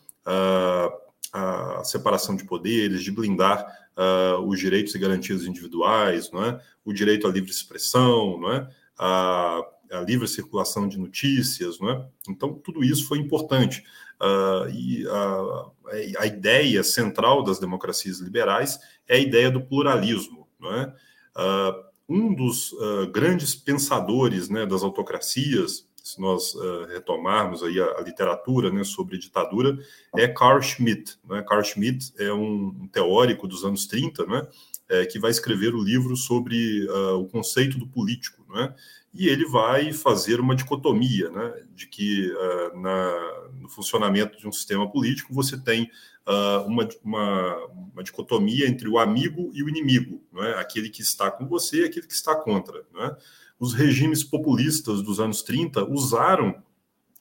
A 1.31 1.83
separação 1.83 2.35
de 2.35 2.43
poderes, 2.43 3.03
de 3.03 3.11
blindar 3.11 3.65
uh, 3.97 4.39
os 4.45 4.59
direitos 4.59 4.93
e 4.93 4.99
garantias 4.99 5.45
individuais, 5.45 6.29
não 6.31 6.43
é? 6.43 6.61
o 6.83 6.91
direito 6.91 7.27
à 7.27 7.31
livre 7.31 7.51
expressão, 7.51 8.37
não 8.39 8.51
é? 8.51 8.67
a, 8.97 9.61
a 9.91 10.01
livre 10.01 10.27
circulação 10.27 10.87
de 10.87 10.99
notícias. 10.99 11.79
Não 11.79 11.89
é? 11.89 12.05
Então, 12.27 12.53
tudo 12.53 12.83
isso 12.83 13.07
foi 13.07 13.17
importante. 13.19 13.83
Uh, 14.21 14.69
e 14.69 15.07
a, 15.07 16.19
a, 16.19 16.27
ideia 16.27 16.83
central 16.83 17.43
das 17.43 17.59
democracias 17.59 18.19
liberais 18.19 18.79
é 19.07 19.15
a 19.15 19.19
ideia 19.19 19.49
do 19.49 19.61
pluralismo. 19.61 20.47
Não 20.59 20.73
é? 20.73 20.93
Uh, 21.35 21.91
um 22.09 22.35
dos 22.35 22.75
grandes 23.13 23.55
pensadores 23.55 24.49
né, 24.49 24.65
das 24.65 24.83
autocracias, 24.83 25.87
se 26.11 26.21
nós 26.21 26.53
uh, 26.55 26.85
retomarmos 26.85 27.63
aí 27.63 27.79
a, 27.79 27.99
a, 27.99 28.01
literatura 28.01 28.71
né, 28.71 28.83
sobre 28.83 29.17
ditadura, 29.17 29.77
é 30.15 30.27
Carl 30.27 30.61
Schmitt. 30.61 31.17
Né? 31.27 31.41
Carl 31.47 31.63
Schmitt 31.63 32.11
é 32.19 32.31
um 32.33 32.87
teórico 32.91 33.47
dos 33.47 33.63
anos 33.63 33.87
30, 33.87 34.25
né, 34.25 34.47
é, 34.89 35.05
que 35.05 35.19
vai 35.19 35.31
escrever 35.31 35.73
o 35.73 35.83
livro 35.83 36.15
sobre 36.17 36.85
uh, 36.87 37.15
o 37.15 37.27
conceito 37.27 37.77
do 37.77 37.87
político. 37.87 38.45
Né? 38.53 38.73
E 39.13 39.27
ele 39.27 39.45
vai 39.45 39.93
fazer 39.93 40.39
uma 40.39 40.55
dicotomia, 40.55 41.29
né, 41.29 41.63
de 41.73 41.87
que 41.87 42.29
uh, 42.31 42.79
na, 42.79 43.49
no 43.59 43.69
funcionamento 43.69 44.37
de 44.37 44.47
um 44.47 44.51
sistema 44.51 44.89
político 44.89 45.33
você 45.33 45.57
tem 45.57 45.89
uma, 46.67 46.87
uma, 47.03 47.55
uma, 47.93 48.03
dicotomia 48.03 48.67
entre 48.67 48.87
o 48.87 48.99
amigo 48.99 49.49
e 49.53 49.63
o 49.63 49.67
inimigo, 49.67 50.23
né? 50.31 50.53
aquele 50.59 50.87
que 50.87 51.01
está 51.01 51.31
com 51.31 51.47
você 51.47 51.81
e 51.81 51.85
aquele 51.85 52.05
que 52.05 52.13
está 52.13 52.35
contra. 52.35 52.85
Né? 52.93 53.17
Os 53.61 53.75
regimes 53.75 54.23
populistas 54.23 55.03
dos 55.03 55.19
anos 55.19 55.43
30 55.43 55.85
usaram 55.85 56.55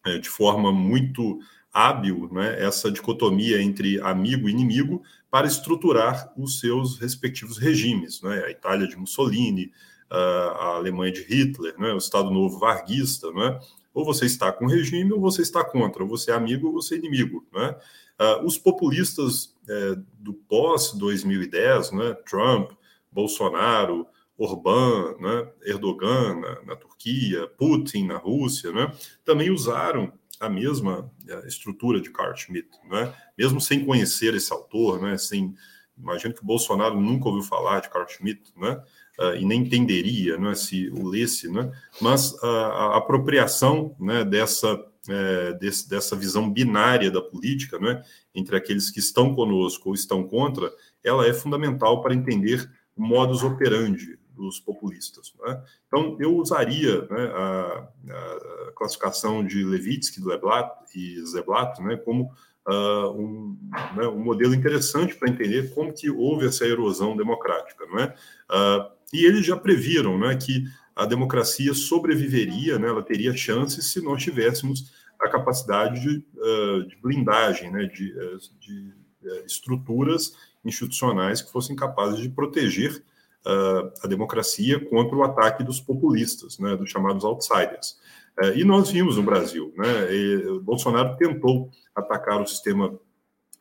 é, 0.07 0.16
de 0.16 0.31
forma 0.31 0.72
muito 0.72 1.38
hábil 1.70 2.31
né, 2.33 2.64
essa 2.64 2.90
dicotomia 2.90 3.61
entre 3.62 4.00
amigo 4.00 4.48
e 4.48 4.53
inimigo 4.53 5.03
para 5.31 5.46
estruturar 5.46 6.33
os 6.38 6.59
seus 6.59 6.98
respectivos 6.98 7.59
regimes. 7.59 8.22
Né? 8.22 8.42
A 8.46 8.50
Itália 8.50 8.88
de 8.88 8.96
Mussolini, 8.96 9.70
a 10.11 10.76
Alemanha 10.76 11.12
de 11.12 11.22
Hitler, 11.22 11.79
né? 11.79 11.92
o 11.92 11.98
Estado 11.98 12.31
Novo 12.31 12.59
varguista. 12.59 13.31
Né? 13.31 13.61
Ou 13.92 14.03
você 14.03 14.24
está 14.24 14.50
com 14.50 14.64
o 14.64 14.68
regime 14.68 15.12
ou 15.12 15.20
você 15.20 15.42
está 15.42 15.62
contra, 15.62 16.03
ou 16.03 16.09
você 16.09 16.31
é 16.31 16.35
amigo 16.35 16.68
ou 16.68 16.72
você 16.72 16.94
é 16.94 16.98
inimigo. 16.98 17.46
Né? 17.53 17.76
Uh, 18.18 18.46
os 18.46 18.57
populistas 18.57 19.55
é, 19.68 19.94
do 20.18 20.33
pós-2010, 20.33 21.92
né? 21.92 22.14
Trump, 22.29 22.72
Bolsonaro, 23.12 24.07
Orbán, 24.40 25.16
né, 25.20 25.48
Erdogan 25.66 26.40
na, 26.40 26.62
na, 26.62 26.76
Turquia, 26.76 27.46
Putin 27.59 28.07
na 28.07 28.16
Rússia, 28.16 28.72
né, 28.72 28.90
também 29.22 29.50
usaram 29.50 30.11
a 30.40 30.48
mesma 30.48 31.12
a 31.31 31.46
estrutura 31.46 32.00
de 32.00 32.11
Carl 32.11 32.35
Schmitt, 32.35 32.70
né, 32.88 33.12
mesmo 33.37 33.61
sem 33.61 33.85
conhecer 33.85 34.35
esse 34.35 34.50
autor, 34.50 34.98
né, 34.98 35.18
sem, 35.18 35.55
imagino 35.96 36.33
que 36.33 36.42
o 36.42 36.46
Bolsonaro 36.46 36.98
nunca 36.98 37.29
ouviu 37.29 37.42
falar 37.42 37.81
de 37.81 37.90
Carl 37.90 38.09
Schmitt, 38.09 38.50
né, 38.57 38.83
uh, 39.18 39.37
e 39.37 39.44
nem 39.44 39.61
entenderia, 39.61 40.38
né, 40.38 40.55
se 40.55 40.88
o 40.88 41.07
lesse, 41.07 41.53
né, 41.53 41.70
mas 42.00 42.35
a 42.42 42.96
apropriação, 42.96 43.94
né, 44.00 44.24
dessa 44.24 44.83
é, 45.09 45.55
desse, 45.55 45.88
dessa 45.88 46.14
visão 46.14 46.50
binária 46.50 47.11
da 47.11 47.22
política, 47.22 47.79
né, 47.79 48.03
entre 48.35 48.55
aqueles 48.55 48.90
que 48.90 49.00
estão 49.00 49.35
conosco 49.35 49.88
ou 49.88 49.94
estão 49.94 50.22
contra, 50.22 50.70
ela 51.03 51.26
é 51.26 51.33
fundamental 51.33 52.03
para 52.03 52.14
entender 52.14 52.70
modus 52.94 53.42
operandi 53.42 54.19
dos 54.40 54.59
populistas. 54.59 55.33
Né? 55.40 55.62
Então, 55.87 56.16
eu 56.18 56.35
usaria 56.35 57.03
né, 57.03 57.24
a, 57.35 57.88
a, 58.11 58.72
classificação 58.74 59.44
de 59.44 59.62
Levitsky, 59.62 60.20
Leblat 60.24 60.70
e 60.94 61.22
Zeblat 61.26 61.79
né, 61.81 61.96
como 61.96 62.33
uh, 62.66 63.11
um, 63.12 63.59
né, 63.94 64.09
um, 64.09 64.18
modelo 64.18 64.55
interessante 64.55 65.14
para 65.14 65.29
entender 65.29 65.74
como 65.74 65.92
que 65.92 66.11
houve 66.11 66.46
essa 66.46 66.66
erosão 66.66 67.16
democrática. 67.16 67.85
Não 67.87 67.98
é? 67.98 68.14
Uh, 68.50 68.90
e 69.12 69.26
eles 69.26 69.44
já 69.44 69.57
previram 69.57 70.18
né, 70.18 70.37
que 70.37 70.64
a 70.96 71.05
democracia 71.05 71.74
sobreviveria, 71.74 72.79
né, 72.79 72.88
ela 72.88 73.03
teria 73.03 73.37
chances 73.37 73.92
se 73.92 74.00
nós 74.00 74.22
tivéssemos 74.22 74.92
a 75.20 75.29
capacidade 75.29 76.00
de, 76.00 76.24
uh, 76.38 76.87
de 76.87 76.96
blindagem, 76.96 77.70
né, 77.70 77.85
de, 77.85 78.14
de 78.59 79.00
estruturas 79.44 80.35
institucionais 80.64 81.42
que 81.42 81.53
fossem 81.53 81.76
capazes 81.76 82.20
de 82.20 82.31
proteger 82.31 83.03
uh, 83.46 83.92
a 84.03 84.07
democracia 84.07 84.85
contra 84.88 85.16
o 85.16 85.22
ataque 85.22 85.62
dos 85.62 85.81
populistas, 85.81 86.59
né, 86.59 86.76
dos 86.76 86.90
chamados 86.90 87.24
outsiders. 87.24 87.98
Uh, 88.38 88.57
e 88.57 88.64
nós 88.64 88.90
vimos 88.90 89.16
no 89.16 89.22
Brasil, 89.22 89.72
né, 89.76 90.14
e, 90.14 90.61
Bolsonaro 90.61 91.16
tentou 91.16 91.70
atacar 91.94 92.40
o 92.40 92.46
sistema 92.46 92.98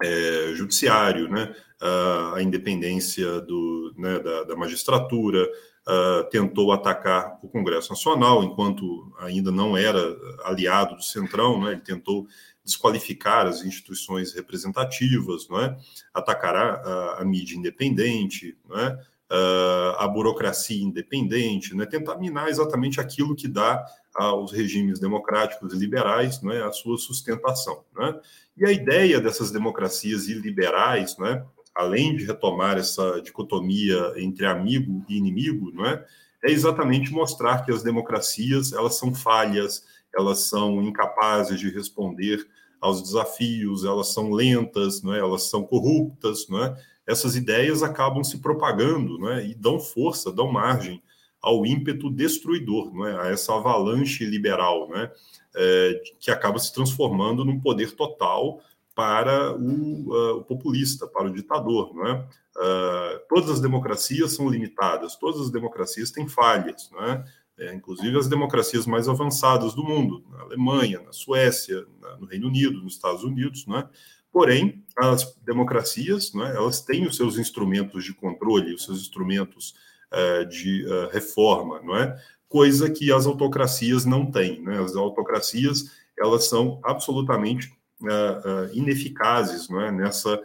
é, 0.02 0.54
judiciário, 0.56 1.28
né, 1.28 1.54
uh, 1.82 2.36
a 2.36 2.42
independência 2.42 3.42
do, 3.42 3.94
né, 3.98 4.20
da, 4.20 4.44
da, 4.44 4.56
magistratura, 4.56 5.44
uh, 5.44 6.24
tentou 6.30 6.72
atacar 6.72 7.38
o 7.44 7.50
Congresso 7.50 7.90
Nacional, 7.90 8.42
enquanto 8.44 9.14
ainda 9.20 9.52
não 9.52 9.76
era 9.76 10.00
aliado 10.46 10.96
do 10.96 11.04
Centrão, 11.04 11.62
né, 11.62 11.74
ele 11.74 11.82
tentou 11.82 12.28
desqualificar 12.64 13.48
as 13.48 13.64
instituições 13.64 14.34
representativas, 14.34 15.50
não 15.50 15.60
é? 15.60 15.76
atacar 16.14 16.56
a, 16.56 17.18
a 17.20 17.26
mídia 17.26 17.58
independente, 17.58 18.56
não 18.68 18.78
é? 18.78 19.00
Uh, 19.32 19.96
a 19.98 20.08
burocracia 20.08 20.84
independente, 20.84 21.76
né? 21.76 21.86
tentar 21.86 22.18
minar 22.18 22.50
exatamente 22.50 23.00
aquilo 23.00 23.36
que 23.36 23.48
dá 23.48 23.86
aos 24.16 24.52
regimes 24.52 25.00
democráticos 25.00 25.74
e 25.74 25.78
liberais 25.78 26.42
né? 26.42 26.64
a 26.64 26.72
sua 26.72 26.98
sustentação. 26.98 27.84
Né? 27.96 28.20
E 28.58 28.66
a 28.66 28.72
ideia 28.72 29.22
dessas 29.22 29.52
democracias 29.52 30.28
iliberais, 30.28 31.18
né? 31.18 31.46
além 31.76 32.16
de 32.16 32.26
retomar 32.26 32.78
essa 32.78 33.22
dicotomia 33.22 34.14
entre 34.18 34.46
amigo 34.46 35.06
e 35.08 35.18
inimigo, 35.18 35.72
não 35.72 35.86
é? 35.86 36.04
é 36.44 36.52
exatamente 36.52 37.12
mostrar 37.12 37.64
que 37.64 37.72
as 37.72 37.84
democracias 37.84 38.74
elas 38.74 38.96
são 38.96 39.14
falhas, 39.14 39.86
elas 40.18 40.40
são 40.40 40.82
incapazes 40.82 41.60
de 41.60 41.70
responder 41.70 42.46
aos 42.82 43.02
desafios, 43.04 43.84
elas 43.84 44.14
são 44.14 44.32
lentas, 44.32 45.04
não 45.04 45.14
é? 45.14 45.20
elas 45.20 45.50
são 45.50 45.64
corruptas, 45.64 46.48
não 46.50 46.64
é? 46.64 46.76
Essas 47.10 47.36
ideias 47.36 47.82
acabam 47.82 48.24
se 48.24 48.38
propagando 48.38 49.18
né, 49.18 49.48
e 49.48 49.56
dão 49.56 49.80
força, 49.80 50.32
dão 50.32 50.52
margem 50.52 51.02
ao 51.42 51.66
ímpeto 51.66 52.10
destruidor, 52.12 52.94
não 52.94 53.08
é? 53.08 53.20
a 53.20 53.32
essa 53.32 53.56
avalanche 53.56 54.26
liberal, 54.26 54.90
né? 54.90 55.12
É, 55.56 56.02
que 56.20 56.30
acaba 56.30 56.60
se 56.60 56.72
transformando 56.72 57.44
num 57.44 57.60
poder 57.60 57.96
total 57.96 58.62
para 58.94 59.56
o, 59.56 60.14
uh, 60.14 60.38
o 60.38 60.44
populista, 60.44 61.08
para 61.08 61.28
o 61.28 61.34
ditador. 61.34 61.96
Não 61.96 62.06
é? 62.06 62.14
Uh, 62.58 63.20
todas 63.28 63.50
as 63.50 63.62
democracias 63.62 64.34
são 64.34 64.48
limitadas, 64.48 65.16
todas 65.16 65.42
as 65.42 65.50
democracias 65.50 66.12
têm 66.12 66.28
falhas, 66.28 66.92
não 66.92 67.04
é? 67.06 67.26
Inclusive 67.74 68.18
as 68.18 68.28
democracias 68.28 68.86
mais 68.86 69.10
avançadas 69.10 69.74
do 69.74 69.84
mundo, 69.84 70.24
na 70.30 70.42
Alemanha, 70.44 71.02
na 71.02 71.12
Suécia, 71.12 71.86
na, 72.00 72.16
no 72.18 72.26
Reino 72.26 72.48
Unido, 72.48 72.82
nos 72.82 72.94
Estados 72.94 73.24
Unidos, 73.24 73.66
não 73.66 73.80
é? 73.80 73.90
Porém, 74.32 74.84
as 74.98 75.36
democracias, 75.46 76.34
não 76.34 76.46
é? 76.46 76.56
elas 76.56 76.82
têm 76.82 77.06
os 77.06 77.16
seus 77.16 77.38
instrumentos 77.38 78.04
de 78.04 78.14
controle, 78.14 78.74
os 78.74 78.84
seus 78.84 79.02
instrumentos 79.02 79.74
uh, 80.12 80.46
de 80.46 80.86
uh, 80.86 81.10
reforma, 81.12 81.82
não 81.82 81.96
é? 81.96 82.20
Coisa 82.48 82.90
que 82.90 83.12
as 83.12 83.26
autocracias 83.26 84.06
não 84.06 84.30
têm, 84.30 84.62
né? 84.62 84.80
As 84.80 84.96
autocracias 84.96 85.92
elas 86.18 86.46
são 86.46 86.80
absolutamente 86.84 87.72
uh, 88.02 88.74
ineficazes, 88.74 89.70
não 89.70 89.82
é? 89.82 89.92
Nessa 89.92 90.42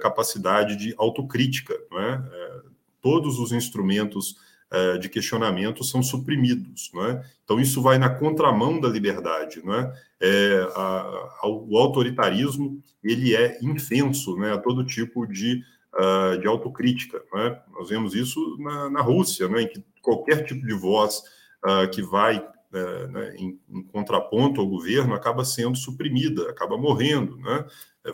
capacidade 0.00 0.76
de 0.76 0.94
autocrítica, 0.96 1.76
não 1.90 2.00
é? 2.00 2.22
todos 3.00 3.40
os 3.40 3.50
instrumentos 3.50 4.36
é, 4.72 4.96
de 4.96 5.08
questionamento 5.10 5.84
são 5.84 6.02
suprimidos. 6.02 6.90
Não 6.94 7.04
é? 7.04 7.22
Então, 7.44 7.60
isso 7.60 7.82
vai 7.82 7.98
na 7.98 8.08
contramão 8.08 8.80
da 8.80 8.88
liberdade. 8.88 9.60
Não 9.62 9.74
é? 9.74 9.92
É, 10.18 10.66
a, 10.74 11.40
a, 11.42 11.46
o 11.46 11.76
autoritarismo 11.76 12.82
ele 13.04 13.36
é 13.36 13.58
infenso 13.60 14.34
né, 14.36 14.52
a 14.52 14.58
todo 14.58 14.82
tipo 14.82 15.26
de, 15.26 15.62
uh, 15.94 16.38
de 16.38 16.46
autocrítica. 16.46 17.22
Não 17.30 17.40
é? 17.40 17.62
Nós 17.72 17.90
vemos 17.90 18.14
isso 18.14 18.56
na, 18.60 18.88
na 18.88 19.02
Rússia, 19.02 19.46
né, 19.46 19.62
em 19.62 19.68
que 19.68 19.84
qualquer 20.00 20.44
tipo 20.44 20.66
de 20.66 20.72
voz 20.72 21.22
uh, 21.64 21.90
que 21.90 22.00
vai 22.00 22.38
uh, 22.38 23.08
né, 23.08 23.36
em, 23.36 23.60
em, 23.68 23.82
contraponto 23.82 24.58
ao 24.58 24.66
governo 24.66 25.14
acaba 25.14 25.44
sendo 25.44 25.76
suprimida, 25.76 26.48
acaba 26.48 26.78
morrendo, 26.78 27.38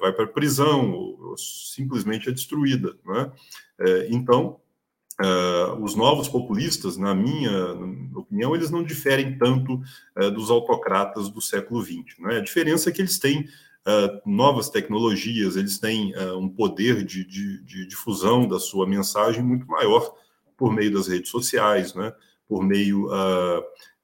vai 0.01 0.13
para 0.13 0.25
a 0.25 0.29
prisão, 0.29 0.91
ou, 0.91 1.37
simplesmente 1.37 2.29
é 2.29 2.33
destruída. 2.33 2.97
Né? 3.07 3.31
então, 4.11 4.59
Uh, 5.21 5.83
os 5.83 5.97
novos 5.97 6.29
populistas, 6.29 6.97
na 6.97 7.13
minha 7.13 7.73
opinião, 8.15 8.55
eles 8.55 8.71
não 8.71 8.85
diferem 8.85 9.37
tanto 9.37 9.83
uh, 10.17 10.31
dos 10.31 10.49
autocratas 10.49 11.29
do 11.29 11.41
século 11.41 11.83
XX. 11.83 12.21
Né? 12.21 12.37
A 12.37 12.41
diferença 12.41 12.89
é 12.89 12.93
que 12.93 13.03
eles 13.03 13.19
têm 13.19 13.41
uh, 13.41 14.21
novas 14.25 14.71
tecnologias, 14.71 15.57
eles 15.57 15.81
têm 15.81 16.15
um 16.37 16.49
poder 16.49 17.05
de, 17.05 17.25
de, 17.25 17.61
de, 17.65 17.87
difusão 17.87 18.47
da 18.47 18.61
sua 18.61 18.87
mensagem 18.87 19.43
muito 19.43 19.67
maior 19.67 20.15
por 20.57 20.73
meio 20.73 20.93
das 20.93 21.09
redes 21.09 21.31
sociais, 21.31 21.95
né? 21.95 22.13
por 22.47 22.63
meio 22.63 23.09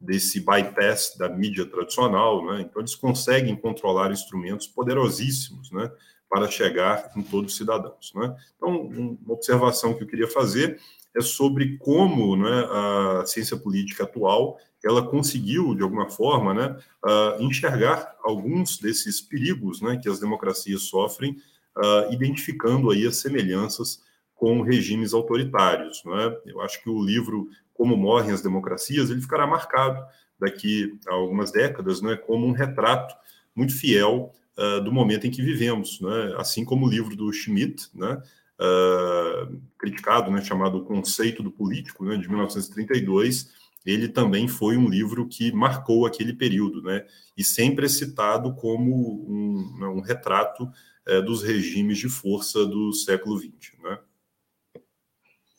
desse 0.00 0.40
bypass 0.40 1.16
da 1.16 1.28
mídia 1.28 1.64
tradicional. 1.64 2.44
Né? 2.44 2.62
Então, 2.62 2.82
eles 2.82 2.96
conseguem 2.96 3.54
controlar 3.54 4.10
instrumentos 4.10 4.66
poderosíssimos 4.66 5.70
né? 5.70 5.90
para 6.28 6.48
chegar 6.48 7.12
em 7.16 7.22
todos 7.22 7.52
os 7.52 7.56
cidadãos. 7.56 8.12
Né? 8.14 8.36
Então, 8.56 8.88
uma 8.88 9.32
observação 9.34 9.94
que 9.94 10.02
eu 10.02 10.08
queria 10.08 10.28
fazer 10.28 10.80
é 11.16 11.20
sobre 11.20 11.78
como 11.78 12.36
né, 12.36 12.66
a 12.70 13.24
ciência 13.26 13.56
política 13.56 14.04
atual 14.04 14.58
ela 14.84 15.02
conseguiu, 15.02 15.74
de 15.74 15.82
alguma 15.82 16.10
forma, 16.10 16.52
né, 16.52 16.76
uh, 17.04 17.42
enxergar 17.42 18.14
alguns 18.22 18.78
desses 18.78 19.20
perigos 19.20 19.80
né, 19.80 19.96
que 19.96 20.08
as 20.08 20.20
democracias 20.20 20.82
sofrem, 20.82 21.38
uh, 21.76 22.12
identificando 22.12 22.90
aí 22.90 23.06
as 23.06 23.16
semelhanças 23.16 24.02
com 24.34 24.60
regimes 24.60 25.14
autoritários. 25.14 26.02
Né? 26.04 26.36
Eu 26.44 26.60
acho 26.60 26.82
que 26.82 26.90
o 26.90 27.02
livro 27.02 27.48
Como 27.72 27.96
Morrem 27.96 28.32
as 28.32 28.42
Democracias 28.42 29.08
ele 29.08 29.22
ficará 29.22 29.46
marcado 29.46 30.04
daqui 30.38 30.98
a 31.08 31.14
algumas 31.14 31.50
décadas 31.50 32.02
né, 32.02 32.14
como 32.16 32.46
um 32.46 32.52
retrato 32.52 33.14
muito 33.56 33.74
fiel 33.74 34.32
uh, 34.58 34.82
do 34.82 34.92
momento 34.92 35.26
em 35.26 35.30
que 35.30 35.40
vivemos, 35.40 35.98
né? 36.00 36.34
assim 36.36 36.62
como 36.62 36.86
o 36.86 36.90
livro 36.90 37.16
do 37.16 37.32
Schmidt, 37.32 37.88
né? 37.94 38.20
Uh, 38.60 39.60
criticado, 39.78 40.30
né, 40.30 40.40
chamado 40.42 40.78
O 40.78 40.84
Conceito 40.84 41.42
do 41.42 41.50
Político, 41.50 42.04
né, 42.04 42.16
de 42.16 42.28
1932, 42.28 43.52
ele 43.84 44.08
também 44.08 44.48
foi 44.48 44.76
um 44.76 44.88
livro 44.88 45.28
que 45.28 45.52
marcou 45.52 46.06
aquele 46.06 46.32
período, 46.32 46.82
né, 46.82 47.06
e 47.36 47.44
sempre 47.44 47.86
é 47.86 47.88
citado 47.88 48.54
como 48.54 49.24
um, 49.28 49.78
né, 49.78 49.86
um 49.86 50.00
retrato 50.00 50.64
uh, 51.08 51.22
dos 51.22 51.42
regimes 51.42 51.98
de 51.98 52.08
força 52.08 52.64
do 52.64 52.92
século 52.92 53.38
XX. 53.38 53.78
Né? 53.82 53.98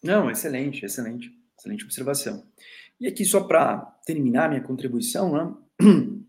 Não, 0.03 0.29
excelente, 0.29 0.85
excelente, 0.85 1.31
excelente 1.57 1.83
observação. 1.83 2.45
E 2.99 3.07
aqui, 3.07 3.25
só 3.25 3.43
para 3.43 3.77
terminar 4.05 4.49
minha 4.49 4.61
contribuição, 4.61 5.33
né, 5.33 5.53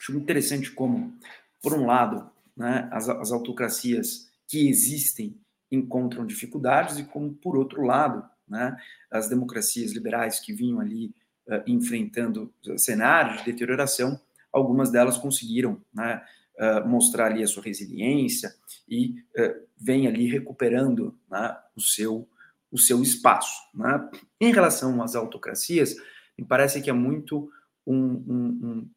acho 0.00 0.12
muito 0.12 0.24
interessante 0.24 0.70
como, 0.72 1.16
por 1.62 1.72
um 1.72 1.86
lado, 1.86 2.30
né, 2.56 2.88
as, 2.92 3.08
as 3.08 3.32
autocracias 3.32 4.30
que 4.46 4.68
existem 4.68 5.40
encontram 5.70 6.26
dificuldades 6.26 6.98
e 6.98 7.04
como, 7.04 7.32
por 7.34 7.56
outro 7.56 7.82
lado, 7.82 8.24
né, 8.48 8.76
as 9.10 9.28
democracias 9.28 9.92
liberais 9.92 10.38
que 10.38 10.52
vinham 10.52 10.80
ali 10.80 11.14
uh, 11.48 11.62
enfrentando 11.66 12.52
cenários 12.76 13.38
de 13.38 13.52
deterioração, 13.52 14.20
algumas 14.52 14.90
delas 14.90 15.16
conseguiram 15.16 15.80
né, 15.92 16.22
uh, 16.58 16.88
mostrar 16.88 17.26
ali 17.26 17.42
a 17.42 17.46
sua 17.46 17.62
resiliência 17.62 18.54
e 18.88 19.22
uh, 19.36 19.66
vem 19.76 20.06
ali 20.06 20.26
recuperando 20.26 21.18
né, 21.30 21.56
o, 21.76 21.80
seu, 21.80 22.28
o 22.70 22.78
seu 22.78 23.02
espaço. 23.02 23.60
Né? 23.74 24.08
Em 24.40 24.52
relação 24.52 25.02
às 25.02 25.14
autocracias, 25.14 25.96
me 26.38 26.44
parece 26.44 26.80
que 26.80 26.90
é 26.90 26.92
muito 26.92 27.50
um, 27.86 27.96
um, 27.96 28.90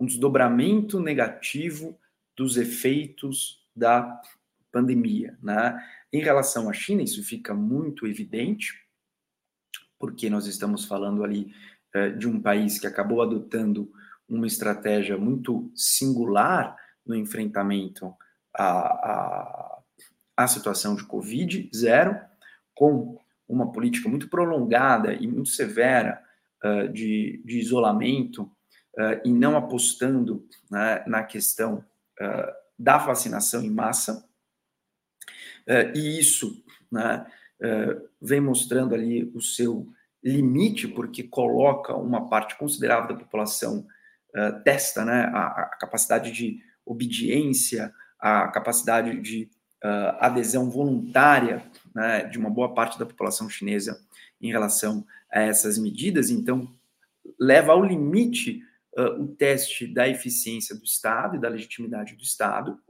um 0.00 0.06
desdobramento 0.06 1.00
negativo 1.00 1.98
dos 2.36 2.56
efeitos 2.56 3.64
da 3.74 4.20
pandemia. 4.72 5.38
Né? 5.42 5.80
Em 6.14 6.20
relação 6.20 6.70
à 6.70 6.72
China, 6.72 7.02
isso 7.02 7.24
fica 7.24 7.52
muito 7.52 8.06
evidente, 8.06 8.72
porque 9.98 10.30
nós 10.30 10.46
estamos 10.46 10.84
falando 10.84 11.24
ali 11.24 11.52
eh, 11.92 12.10
de 12.10 12.28
um 12.28 12.40
país 12.40 12.78
que 12.78 12.86
acabou 12.86 13.20
adotando 13.20 13.90
uma 14.28 14.46
estratégia 14.46 15.18
muito 15.18 15.72
singular 15.74 16.76
no 17.04 17.16
enfrentamento 17.16 18.14
à, 18.56 18.68
à, 18.68 19.78
à 20.36 20.46
situação 20.46 20.94
de 20.94 21.04
Covid 21.04 21.68
zero, 21.74 22.16
com 22.76 23.18
uma 23.48 23.72
política 23.72 24.08
muito 24.08 24.28
prolongada 24.28 25.12
e 25.14 25.26
muito 25.26 25.48
severa 25.48 26.22
uh, 26.64 26.88
de, 26.92 27.42
de, 27.44 27.58
isolamento 27.58 28.44
uh, 28.96 29.20
e 29.24 29.32
não 29.32 29.56
apostando 29.56 30.46
né, 30.70 31.02
na 31.08 31.24
questão 31.24 31.84
da 32.78 32.96
vacinação 32.96 33.60
em 33.64 33.70
massa, 33.70 34.24
e 35.94 36.18
isso 36.18 36.62
né, 36.90 37.26
uh, 37.60 38.08
vem 38.20 38.40
mostrando 38.40 38.94
ali 38.94 39.30
o 39.34 39.40
seu 39.40 39.88
limite, 40.22 40.88
porque 40.88 41.22
coloca 41.22 41.94
uma 41.94 42.28
parte 42.28 42.56
considerável 42.56 43.08
da 43.08 43.22
população, 43.22 43.86
uh, 44.34 44.62
testa 44.62 45.04
né, 45.04 45.30
a, 45.32 45.46
a, 45.46 45.66
capacidade 45.80 46.30
de 46.30 46.60
obediência, 46.86 47.92
a 48.18 48.48
capacidade 48.48 49.20
de 49.20 49.50
adesão 50.18 50.70
voluntária 50.70 51.62
né, 51.94 52.24
de 52.24 52.38
uma 52.38 52.48
boa 52.48 52.72
parte 52.72 52.98
da 52.98 53.04
população 53.04 53.50
chinesa 53.50 54.00
em 54.40 54.50
relação 54.50 55.04
a 55.30 55.42
essas 55.42 55.76
medidas. 55.76 56.30
Então, 56.30 56.66
leva 57.38 57.72
ao 57.72 57.84
limite 57.84 58.62
o 59.18 59.26
teste 59.26 59.86
da 59.86 60.08
eficiência 60.08 60.74
do 60.74 60.84
Estado 60.84 61.36
e 61.36 61.38
da 61.38 61.50
legitimidade 61.50 62.14
do 62.14 62.22
Estado, 62.22 62.80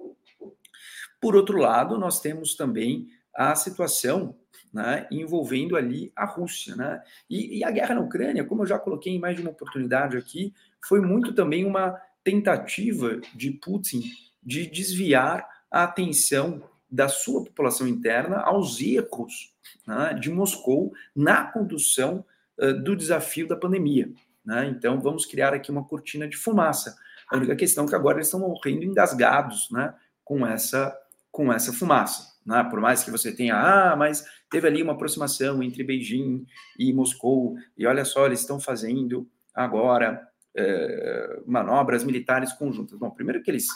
por 1.21 1.37
outro 1.37 1.59
lado, 1.59 1.99
nós 1.99 2.21
temos 2.21 2.55
também 2.55 3.09
a 3.35 3.55
situação 3.55 4.37
né, 4.73 5.07
envolvendo 5.11 5.77
ali 5.77 6.13
a 6.17 6.25
Rússia. 6.25 6.75
Né? 6.75 7.01
E, 7.31 7.59
e, 7.59 7.65
a 7.65 7.71
guerra 7.71 7.95
na 7.95 8.01
Ucrânia, 8.01 8.45
como 8.45 8.63
eu 8.63 8.67
já 8.67 8.79
coloquei 8.79 9.15
em 9.15 9.21
mais 9.21 9.37
de 9.37 9.43
uma 9.43 9.53
oportunidade 9.53 10.17
aqui, 10.17 10.53
foi 10.85 11.01
muito 11.01 11.33
também 11.33 11.65
uma 11.65 11.97
tentativa 12.25 13.21
de 13.35 13.53
Putin 13.53 14.03
de 14.43 14.67
desviar 14.67 15.49
a 15.71 15.85
atenção 15.85 16.63
da 16.91 17.09
sua 17.09 17.45
população 17.45 17.87
interna 17.87 18.39
aos 18.39 18.81
erros 18.81 19.53
né, 19.87 20.15
de 20.15 20.31
Moscou 20.31 20.93
na 21.15 21.45
condução 21.45 22.25
uh, 22.59 22.73
do 22.73 22.95
desafio 22.95 23.49
da 23.49 23.57
pandemia. 23.57 24.11
Né? 24.45 24.67
Então, 24.67 25.01
vamos 25.01 25.25
criar 25.25 25.55
aqui 25.55 25.71
uma 25.71 25.85
cortina 25.85 26.29
de 26.29 26.37
fumaça. 26.37 26.97
A 27.31 27.37
única 27.37 27.57
questão 27.57 27.85
é 27.85 27.89
que 27.89 27.95
agora 27.95 28.19
eles 28.19 28.27
estão 28.27 28.41
morrendo 28.41 28.85
engasgados 28.85 29.69
né, 29.71 29.95
com 30.25 30.47
essa 30.47 30.97
com 31.35 31.53
essa 31.53 31.73
fumaça. 31.73 32.33
Né? 32.47 32.63
Por 32.71 32.81
mais 32.81 33.03
que 33.03 33.11
você 33.11 33.35
tenha, 33.35 33.57
ah, 33.57 33.97
mas 33.97 34.25
teve 34.49 34.69
ali 34.69 34.81
uma 34.85 34.93
aproximação 34.93 35.61
entre 35.65 35.83
Beijing 35.83 36.47
e 36.79 36.93
Moscou, 36.93 37.57
e 37.77 37.85
olha 37.85 38.05
só, 38.05 38.27
eles 38.27 38.39
estão 38.39 38.61
fazendo 38.61 39.29
agora 39.53 40.29
é, 40.57 41.43
manobras 41.45 42.05
militares 42.05 42.53
conjuntas. 42.53 42.97
Bom, 42.97 43.11
primeiro 43.11 43.43
que 43.43 43.51
eles 43.51 43.67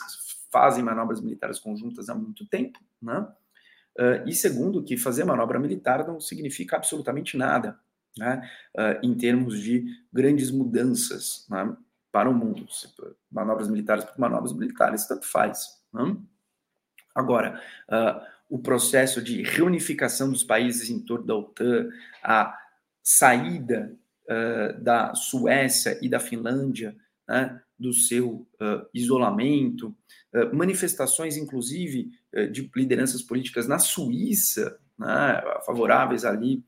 fazem 0.53 0.85
manobras 0.85 1.21
militares 1.21 1.59
conjuntas 1.59 2.09
há 2.09 2.15
muito 2.15 2.47
tempo, 2.47 2.79
né? 3.03 3.27
Uh, 3.99 4.29
e 4.29 4.33
segundo, 4.33 4.85
que 4.85 4.97
fazer 4.97 5.25
manobra 5.25 5.59
militar 5.59 6.07
não 6.07 6.21
significa 6.21 6.77
absolutamente 6.77 7.37
nada. 7.37 7.77
né, 8.17 8.49
uh, 8.77 9.05
em 9.05 9.17
termos 9.17 9.61
de 9.61 9.85
grandes 10.13 10.53
mudanças 10.53 11.45
né, 11.51 11.77
para 12.13 12.31
o 12.31 12.35
mundo. 12.35 12.65
Manobras 13.29 13.69
militares 13.69 14.05
por 14.05 14.17
manobras 14.17 14.53
militares, 14.53 15.07
tanto 15.09 15.27
faz. 15.27 15.83
Né? 15.93 16.17
Agora, 17.19 17.61
uh, 17.89 18.25
o 18.49 18.61
processo 18.61 19.21
de 19.21 19.43
reunificação 19.43 20.31
dos 20.31 20.45
países 20.45 20.89
em 20.89 21.01
torno 21.01 21.27
da 21.27 21.35
OTAN, 21.35 21.89
a 22.23 22.57
saída 23.03 23.93
uh, 24.23 24.81
da 24.81 25.13
Suécia 25.17 25.99
e 26.01 26.09
da 26.09 26.21
Finlândia 26.21 26.97
né, 27.29 27.61
do 27.77 27.93
seu 27.93 28.47
isolamento, 28.95 29.95
manifestações, 30.53 31.37
inclusive, 31.37 32.11
de 32.51 32.71
lideranças 32.75 33.23
políticas 33.23 33.69
na 33.69 33.79
Suíça, 33.79 34.79
né, 34.99 35.43
favoráveis 35.65 36.25
ali 36.25 36.65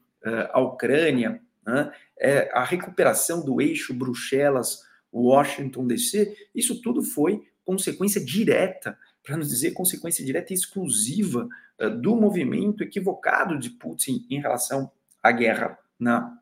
à 0.53 0.61
Ucrânia, 0.61 1.41
né, 1.67 1.91
é 2.19 2.51
a 2.53 2.63
recuperação 2.63 3.45
do 3.45 3.61
eixo 3.61 3.95
Bruxelas-Washington 3.95 5.87
DC, 5.87 6.37
isso 6.55 6.81
tudo 6.83 7.03
foi 7.03 7.43
consequência 7.65 8.23
direta, 8.23 8.99
para 9.23 9.37
não 9.37 9.43
dizer 9.43 9.73
consequência 9.73 10.25
direta 10.25 10.53
e 10.53 10.57
exclusiva 10.57 11.49
uh, 11.81 11.91
do 11.91 12.17
movimento 12.17 12.83
equivocado 12.83 13.59
de 13.59 13.71
Putin 13.71 14.27
em 14.31 14.41
relação 14.41 14.91
à 15.23 15.31
guerra 15.33 15.79
na 15.99 16.39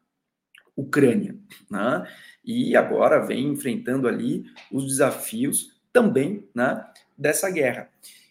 Ucrânia. 0.76 1.36
Né? 1.68 2.06
E 2.44 2.76
agora 2.76 3.26
vem 3.26 3.48
enfrentando 3.48 4.06
ali 4.06 4.44
os 4.70 4.86
desafios 4.86 5.76
também 5.92 6.48
né, 6.54 6.84
dessa 7.16 7.50
guerra. 7.50 7.90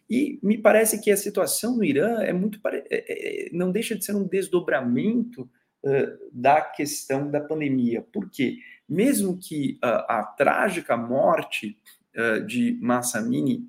E 0.10 0.40
me 0.42 0.58
parece 0.58 1.02
que 1.02 1.12
a 1.12 1.18
situação 1.18 1.76
no 1.76 1.84
Irã 1.84 2.22
é 2.22 2.32
muito 2.32 2.60
é, 2.66 2.86
é, 2.90 3.50
não 3.52 3.72
deixa 3.72 3.96
de 3.96 4.06
ser 4.06 4.16
um 4.16 4.26
desdobramento 4.26 5.42
uh, 5.84 6.30
da 6.32 6.62
questão 6.62 7.30
da 7.30 7.42
pandemia. 7.42 8.02
Por 8.14 8.30
quê? 8.30 8.58
Mesmo 8.88 9.38
que 9.38 9.78
uh, 9.84 10.08
a 10.08 10.24
trágica 10.24 10.96
morte 10.96 11.78
uh, 12.16 12.46
de 12.46 12.78
Massamini 12.82 13.68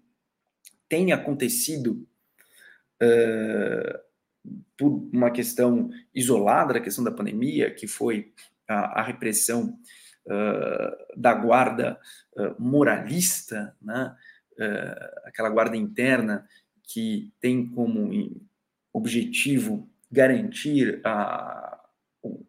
tenha 0.88 1.14
acontecido 1.14 2.06
por 4.76 5.08
uma 5.12 5.30
questão 5.30 5.90
isolada 6.14 6.74
da 6.74 6.80
questão 6.80 7.04
da 7.04 7.12
pandemia, 7.12 7.72
que 7.72 7.86
foi 7.86 8.32
a, 8.66 9.00
a 9.00 9.02
repressão 9.02 9.78
da 11.16 11.32
guarda 11.32 11.98
moralista, 12.58 13.76
né? 13.80 14.16
uh, 14.58 15.20
aquela 15.24 15.48
guarda 15.48 15.76
interna 15.76 16.46
que 16.82 17.32
tem 17.40 17.66
como 17.66 18.10
objetivo 18.92 19.88
garantir 20.10 21.00
a, 21.04 21.80
o, 22.22 22.44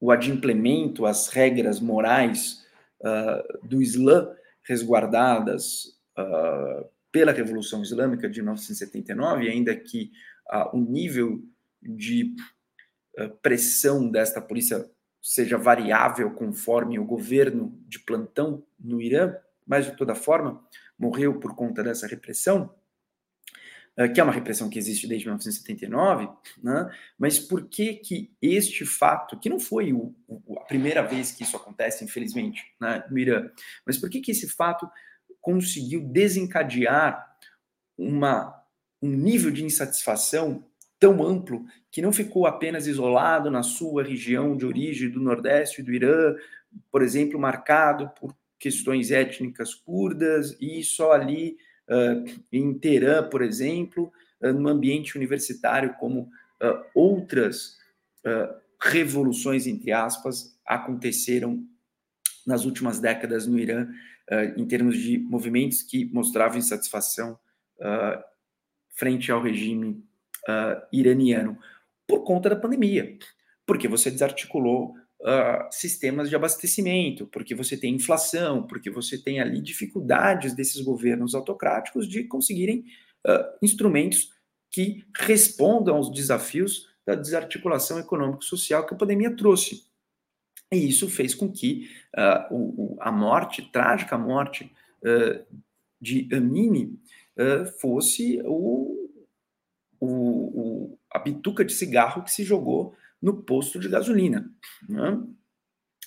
o 0.00 0.10
adimplemento 0.10 1.06
às 1.06 1.28
regras 1.28 1.80
morais 1.80 2.66
uh, 3.00 3.66
do 3.66 3.80
Islã, 3.80 4.34
resguardadas 4.64 5.96
uh, 6.18 6.88
pela 7.16 7.32
Revolução 7.32 7.80
Islâmica 7.80 8.28
de 8.28 8.42
1979, 8.42 9.48
ainda 9.48 9.74
que 9.74 10.12
o 10.74 10.78
nível 10.78 11.42
de 11.80 12.36
pressão 13.40 14.10
desta 14.10 14.38
polícia 14.38 14.86
seja 15.22 15.56
variável 15.56 16.30
conforme 16.32 16.98
o 16.98 17.06
governo 17.06 17.74
de 17.88 18.00
plantão 18.00 18.62
no 18.78 19.00
Irã, 19.00 19.34
mas 19.66 19.86
de 19.86 19.96
toda 19.96 20.14
forma, 20.14 20.62
morreu 20.98 21.40
por 21.40 21.56
conta 21.56 21.82
dessa 21.82 22.06
repressão, 22.06 22.70
eh, 23.96 24.08
que 24.08 24.20
é 24.20 24.22
uma 24.22 24.32
repressão 24.32 24.68
que 24.68 24.78
existe 24.78 25.08
desde 25.08 25.26
1979, 25.26 26.28
né? 26.62 26.90
mas 27.18 27.38
por 27.38 27.66
que 27.66 27.94
que 27.94 28.30
este 28.42 28.84
fato, 28.84 29.40
que 29.40 29.48
não 29.48 29.58
foi 29.58 29.94
o, 29.94 30.14
o, 30.28 30.58
a 30.58 30.64
primeira 30.64 31.00
vez 31.00 31.32
que 31.32 31.44
isso 31.44 31.56
acontece, 31.56 32.04
infelizmente, 32.04 32.62
né, 32.78 33.02
no 33.10 33.18
Irã, 33.18 33.50
mas 33.86 33.96
por 33.96 34.10
que 34.10 34.20
que 34.20 34.32
esse 34.32 34.50
fato 34.50 34.86
conseguiu 35.46 36.00
desencadear 36.00 37.24
uma, 37.96 38.52
um 39.00 39.10
nível 39.10 39.52
de 39.52 39.64
insatisfação 39.64 40.66
tão 40.98 41.24
amplo 41.24 41.64
que 41.88 42.02
não 42.02 42.12
ficou 42.12 42.48
apenas 42.48 42.88
isolado 42.88 43.48
na 43.48 43.62
sua 43.62 44.02
região 44.02 44.56
de 44.56 44.66
origem 44.66 45.08
do 45.08 45.20
Nordeste 45.20 45.84
do 45.84 45.92
Irã, 45.92 46.34
por 46.90 47.00
exemplo, 47.00 47.38
marcado 47.38 48.10
por 48.18 48.34
questões 48.58 49.12
étnicas 49.12 49.72
curdas 49.72 50.56
e 50.60 50.82
só 50.82 51.12
ali 51.12 51.56
uh, 51.88 52.24
em 52.50 52.76
Teherã, 52.76 53.22
por 53.22 53.40
exemplo, 53.40 54.12
uh, 54.40 54.52
no 54.52 54.68
ambiente 54.68 55.16
universitário, 55.16 55.94
como 55.94 56.22
uh, 56.22 56.84
outras 56.92 57.76
revoluções, 58.82 59.68
entre 59.68 59.92
aspas, 59.92 60.58
aconteceram 60.66 61.64
nas 62.44 62.64
últimas 62.64 62.98
décadas 62.98 63.46
no 63.46 63.56
Irã, 63.56 63.86
em 64.56 64.66
termos 64.66 64.96
de 64.96 65.18
movimentos 65.18 65.82
que 65.82 66.04
mostravam 66.06 66.58
insatisfação 66.58 67.38
frente 68.90 69.30
ao 69.30 69.42
regime 69.42 70.02
iraniano, 70.92 71.58
por 72.06 72.24
conta 72.24 72.50
da 72.50 72.56
pandemia, 72.56 73.18
porque 73.66 73.88
você 73.88 74.10
desarticulou 74.10 74.94
uh, 75.20 75.68
sistemas 75.70 76.28
de 76.28 76.36
abastecimento, 76.36 77.26
porque 77.26 77.54
você 77.54 77.76
tem 77.76 77.94
inflação, 77.94 78.66
porque 78.66 78.90
você 78.90 79.18
tem 79.18 79.40
ali 79.40 79.60
dificuldades 79.60 80.54
desses 80.54 80.80
governos 80.80 81.34
autocráticos 81.34 82.08
de 82.08 82.24
conseguirem 82.24 82.84
uh, 83.26 83.58
instrumentos 83.62 84.32
que 84.70 85.04
respondam 85.16 85.96
aos 85.96 86.10
desafios 86.10 86.88
da 87.04 87.14
desarticulação 87.14 87.98
econômico-social 87.98 88.86
que 88.86 88.94
a 88.94 88.96
pandemia 88.96 89.34
trouxe. 89.34 89.85
E 90.72 90.88
isso 90.88 91.08
fez 91.08 91.34
com 91.34 91.50
que 91.50 91.88
uh, 92.16 92.54
o, 92.54 92.96
a 93.00 93.12
morte, 93.12 93.62
trágica 93.70 94.18
morte 94.18 94.72
de 96.00 96.28
Amini, 96.34 96.98
fosse 97.80 98.42
o, 98.44 99.08
o, 100.00 100.08
o, 100.08 100.98
a 101.12 101.18
bituca 101.20 101.64
de 101.64 101.72
cigarro 101.72 102.24
que 102.24 102.32
se 102.32 102.42
jogou 102.42 102.96
no 103.22 103.42
posto 103.42 103.78
de 103.78 103.88
gasolina. 103.88 104.50
Né? 104.88 105.22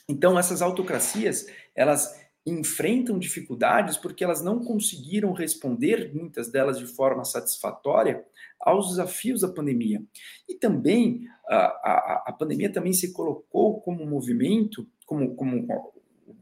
Então, 0.08 0.38
essas 0.38 0.62
autocracias, 0.62 1.48
elas 1.76 2.29
enfrentam 2.46 3.20
dificuldades 3.20 3.98
porque 3.98 4.24
elas 4.24 4.42
não 4.44 4.60
conseguiram 4.60 5.34
responder, 5.34 6.12
muitas 6.14 6.50
delas 6.50 6.80
de 6.80 6.86
forma 6.86 7.24
satisfatória, 7.24 8.24
aos 8.60 8.90
desafios 8.90 9.42
da 9.42 9.48
pandemia. 9.48 10.04
E 10.48 10.56
também, 10.56 11.28
a, 11.48 11.56
a, 11.58 12.24
a 12.28 12.34
pandemia 12.34 12.72
também 12.72 12.94
se 12.94 13.14
colocou 13.14 13.80
como 13.82 14.06
movimento, 14.06 14.88
como, 15.06 15.36
como 15.36 15.68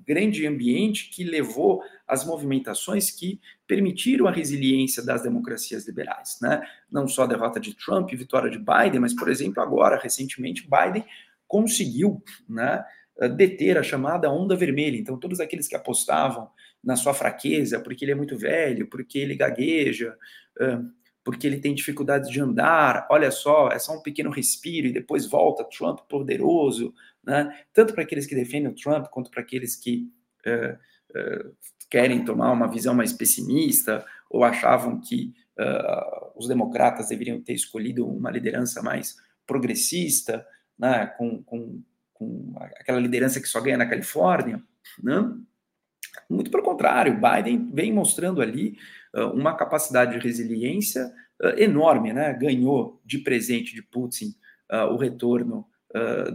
grande 0.07 0.47
ambiente 0.47 1.09
que 1.09 1.23
levou 1.23 1.83
às 2.07 2.25
movimentações 2.25 3.11
que 3.11 3.41
permitiram 3.67 4.25
a 4.25 4.31
resiliência 4.31 5.03
das 5.03 5.21
democracias 5.21 5.85
liberais. 5.85 6.37
Né? 6.41 6.61
Não 6.89 7.07
só 7.07 7.23
a 7.23 7.27
derrota 7.27 7.59
de 7.59 7.75
Trump 7.75 8.11
e 8.11 8.15
vitória 8.15 8.49
de 8.49 8.57
Biden, 8.57 9.01
mas, 9.01 9.13
por 9.13 9.29
exemplo, 9.29 9.61
agora, 9.61 9.99
recentemente, 10.01 10.67
Biden 10.67 11.05
conseguiu 11.45 12.23
né, 12.47 12.83
deter 13.36 13.78
a 13.78 13.84
chamada 13.84 14.30
onda 14.30 14.55
vermelha. 14.55 14.97
Então, 14.97 15.18
todos 15.18 15.39
aqueles 15.39 15.68
que 15.68 15.76
apostavam 15.76 16.49
na 16.84 16.95
sua 16.95 17.13
fraqueza, 17.13 17.80
porque 17.80 18.05
ele 18.05 18.11
é 18.11 18.15
muito 18.15 18.38
velho, 18.38 18.88
porque 18.88 19.18
ele 19.18 19.36
gagueja, 19.36 20.15
porque 21.28 21.45
ele 21.45 21.59
tem 21.59 21.76
dificuldades 21.76 22.30
de 22.30 22.39
andar, 22.39 23.05
olha 23.11 23.30
só, 23.32 23.68
é 23.68 23.78
só 23.78 23.97
um 23.97 24.01
pequeno 24.01 24.30
respiro 24.30 24.88
e 24.88 24.93
depois 24.93 25.26
volta 25.26 25.65
Trump 25.65 25.99
poderoso, 26.07 26.93
né? 27.22 27.53
tanto 27.74 27.93
para 27.93 28.03
aqueles 28.03 28.26
que 28.26 28.34
defendem 28.34 28.72
o 28.72 28.74
Trump, 28.74 29.07
quanto 29.07 29.30
para 29.30 29.41
aqueles 29.41 29.76
que 29.76 30.09
uh, 30.45 31.53
querem 31.89 32.24
tomar 32.24 32.53
uma 32.53 32.72
visão 32.72 32.93
mais 32.93 33.11
pessimista 33.11 34.05
ou 34.30 34.45
achavam 34.45 35.01
que 35.01 35.34
uh, 35.59 36.32
os 36.34 36.47
democratas 36.47 37.09
deveriam 37.09 37.41
ter 37.41 37.51
escolhido 37.51 38.07
uma 38.07 38.32
liderança 38.32 38.82
mais 38.82 39.18
progressista, 39.45 40.47
né? 40.80 41.07
com, 41.18 41.43
com, 41.43 41.82
com 42.18 42.53
aquela 42.57 42.99
liderança 42.99 43.39
que 43.39 43.47
só 43.47 43.61
ganha 43.61 43.78
na 43.78 43.86
Califórnia. 43.86 44.61
Né? 45.01 45.34
Muito 46.30 46.49
pelo 46.49 46.63
contrário, 46.63 47.20
Biden 47.20 47.70
vem 47.74 47.93
mostrando 47.93 48.41
ali 48.41 48.78
uma 49.34 49.55
capacidade 49.55 50.13
de 50.13 50.26
resiliência 50.26 51.11
enorme, 51.57 52.11
né? 52.11 52.34
Ganhou 52.34 53.01
de 53.05 53.20
presente 53.20 53.74
de 53.74 53.82
Putin 53.82 54.36
o 54.91 54.97
retorno 54.97 55.65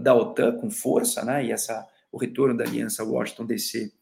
da 0.01 0.15
OTAN 0.15 0.53
com 0.59 0.71
força, 0.71 1.25
né? 1.25 1.45
E 1.45 1.53
essa, 1.53 1.87
o 2.11 2.19
retorno 2.19 2.57
da 2.57 2.65
aliança 2.65 3.05
Washington 3.05 3.45
DC 3.45 3.93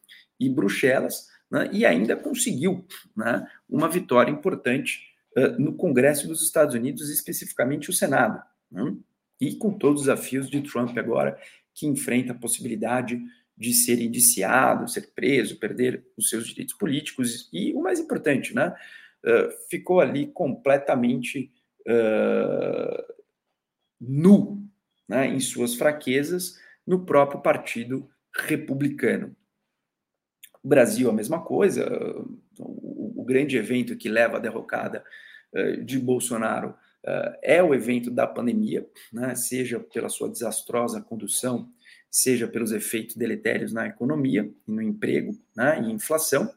e 0.41 0.49
Bruxelas, 0.49 1.29
né? 1.51 1.69
e 1.73 1.85
ainda 1.85 2.17
conseguiu 2.17 2.87
né? 3.15 3.47
uma 3.69 3.89
vitória 3.89 4.31
importante 4.31 5.01
uh, 5.37 5.61
no 5.61 5.75
Congresso 5.75 6.27
dos 6.27 6.43
Estados 6.43 6.75
Unidos, 6.75 7.11
especificamente 7.11 7.91
o 7.91 7.93
Senado, 7.93 8.43
né? 8.71 8.97
e 9.39 9.55
com 9.57 9.73
todos 9.73 10.03
os 10.03 10.07
desafios 10.07 10.49
de 10.49 10.63
Trump 10.63 10.97
agora, 10.97 11.39
que 11.75 11.87
enfrenta 11.87 12.33
a 12.33 12.39
possibilidade 12.39 13.21
de 13.57 13.75
ser 13.75 14.01
indiciado, 14.01 14.89
ser 14.89 15.13
preso, 15.15 15.59
perder 15.59 16.05
os 16.17 16.31
seus 16.31 16.47
direitos 16.47 16.75
políticos 16.75 17.49
e 17.53 17.75
o 17.75 17.83
mais 17.83 18.01
importante, 18.01 18.55
né? 18.55 18.75
Uh, 19.23 19.51
ficou 19.69 20.01
ali 20.01 20.29
completamente 20.29 21.53
uh, 21.87 23.15
nu 24.01 24.67
né, 25.07 25.27
em 25.27 25.41
suas 25.41 25.75
fraquezas, 25.75 26.59
no 26.87 27.05
próprio 27.05 27.43
Partido 27.43 28.09
Republicano. 28.35 29.37
O 30.63 30.69
Brasil, 30.69 31.11
a 31.11 31.13
mesma 31.13 31.43
coisa, 31.43 31.87
o, 32.59 33.21
o 33.21 33.25
grande 33.25 33.59
evento 33.59 33.97
que 33.97 34.09
leva 34.09 34.39
à 34.39 34.41
derrocada 34.41 35.05
uh, 35.53 35.85
de 35.85 35.99
Bolsonaro 35.99 36.75
é 37.43 37.63
o 37.63 37.75
evento 37.75 38.11
da 38.11 38.27
pandemia, 38.27 38.87
né, 39.13 39.35
seja 39.35 39.81
pela 39.81 40.09
sua 40.09 40.29
desastrosa 40.29 41.01
condução, 41.01 41.69
seja 42.11 42.47
pelos 42.47 42.73
efeitos 42.73 43.17
deletérios 43.17 43.73
na 43.73 43.87
economia 43.87 44.51
no 44.67 44.83
emprego 44.83 45.39
né, 45.57 45.81
e 45.83 45.93
inflação. 45.93 46.53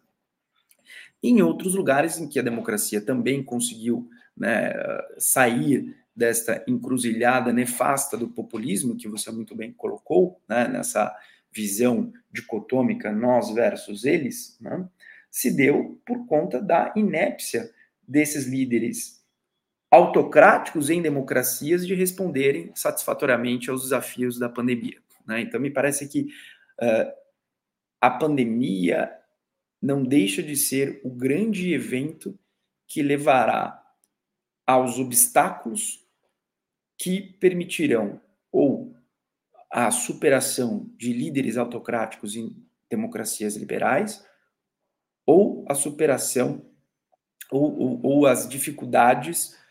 Em 1.22 1.42
outros 1.42 1.76
lugares 1.76 2.18
em 2.18 2.28
que 2.28 2.40
a 2.40 2.44
democracia 2.44 3.00
também 3.00 3.42
conseguiu 3.44 4.10
né, 4.36 4.74
sair 5.18 5.96
desta 6.16 6.64
encruzilhada 6.68 7.54
nefasta 7.54 8.18
do 8.18 8.28
populismo, 8.28 8.98
que 8.98 9.08
você 9.08 9.32
muito 9.32 9.56
bem 9.56 9.72
colocou, 9.72 10.42
né, 10.48 10.68
nessa 10.68 11.16
visão 11.52 12.12
dicotômica 12.32 13.12
nós 13.12 13.54
versus 13.54 14.04
eles, 14.04 14.58
né, 14.60 14.88
se 15.30 15.56
deu 15.56 16.02
por 16.06 16.26
conta 16.26 16.62
da 16.62 16.92
inépcia 16.96 17.72
desses 18.08 18.46
líderes 18.46 19.23
autocráticos 19.94 20.90
em 20.90 21.04
democracias 21.04 21.86
de 21.86 21.94
responderem 21.94 22.72
satisfatoriamente 22.74 23.70
aos 23.70 23.84
desafios 23.84 24.40
da 24.40 24.50
pandemia. 24.50 24.98
Né? 25.24 25.42
Então, 25.42 25.60
me 25.60 25.70
parece 25.70 26.08
que 26.08 26.30
uh, 26.82 27.14
a 28.02 28.10
pandemia 28.10 29.16
não 29.80 30.04
deixa 30.04 30.42
de 30.42 30.56
ser 30.56 31.00
o 31.04 31.12
grande 31.12 31.72
evento 31.76 32.36
que 32.88 33.04
levará 33.04 33.80
aos 34.66 34.98
obstáculos 34.98 36.04
que 36.98 37.22
permitirão 37.22 38.20
ou 38.52 38.96
a 39.70 39.92
superação 39.92 40.92
de 40.98 41.14
líderes 41.14 41.56
autocráticos 41.56 42.36
em 42.36 42.66
democracias 42.90 43.56
liberais 43.56 44.26
ou 45.24 45.64
a 45.70 45.76
superação 45.76 46.66
ou, 47.52 47.78
ou, 47.78 48.00
ou 48.04 48.26
as 48.26 48.50
dificuldades 48.50 49.62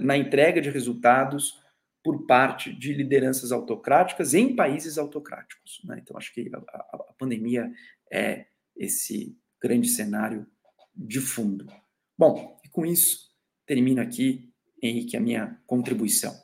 na 0.00 0.16
entrega 0.16 0.60
de 0.60 0.70
resultados 0.70 1.62
por 2.02 2.26
parte 2.26 2.72
de 2.72 2.92
lideranças 2.92 3.52
autocráticas 3.52 4.34
em 4.34 4.56
países 4.56 4.98
autocráticos. 4.98 5.80
Né? 5.84 6.00
Então, 6.02 6.16
acho 6.16 6.34
que 6.34 6.50
a, 6.52 6.58
a, 6.58 7.14
pandemia 7.18 7.70
é 8.10 8.46
esse 8.76 9.36
grande 9.60 9.88
cenário 9.88 10.46
de 10.94 11.20
fundo. 11.20 11.66
Bom, 12.18 12.60
e 12.64 12.68
com 12.68 12.84
isso, 12.84 13.30
termino 13.64 14.00
aqui, 14.00 14.52
Henrique, 14.82 15.16
a 15.16 15.20
minha 15.20 15.58
contribuição. 15.66 16.34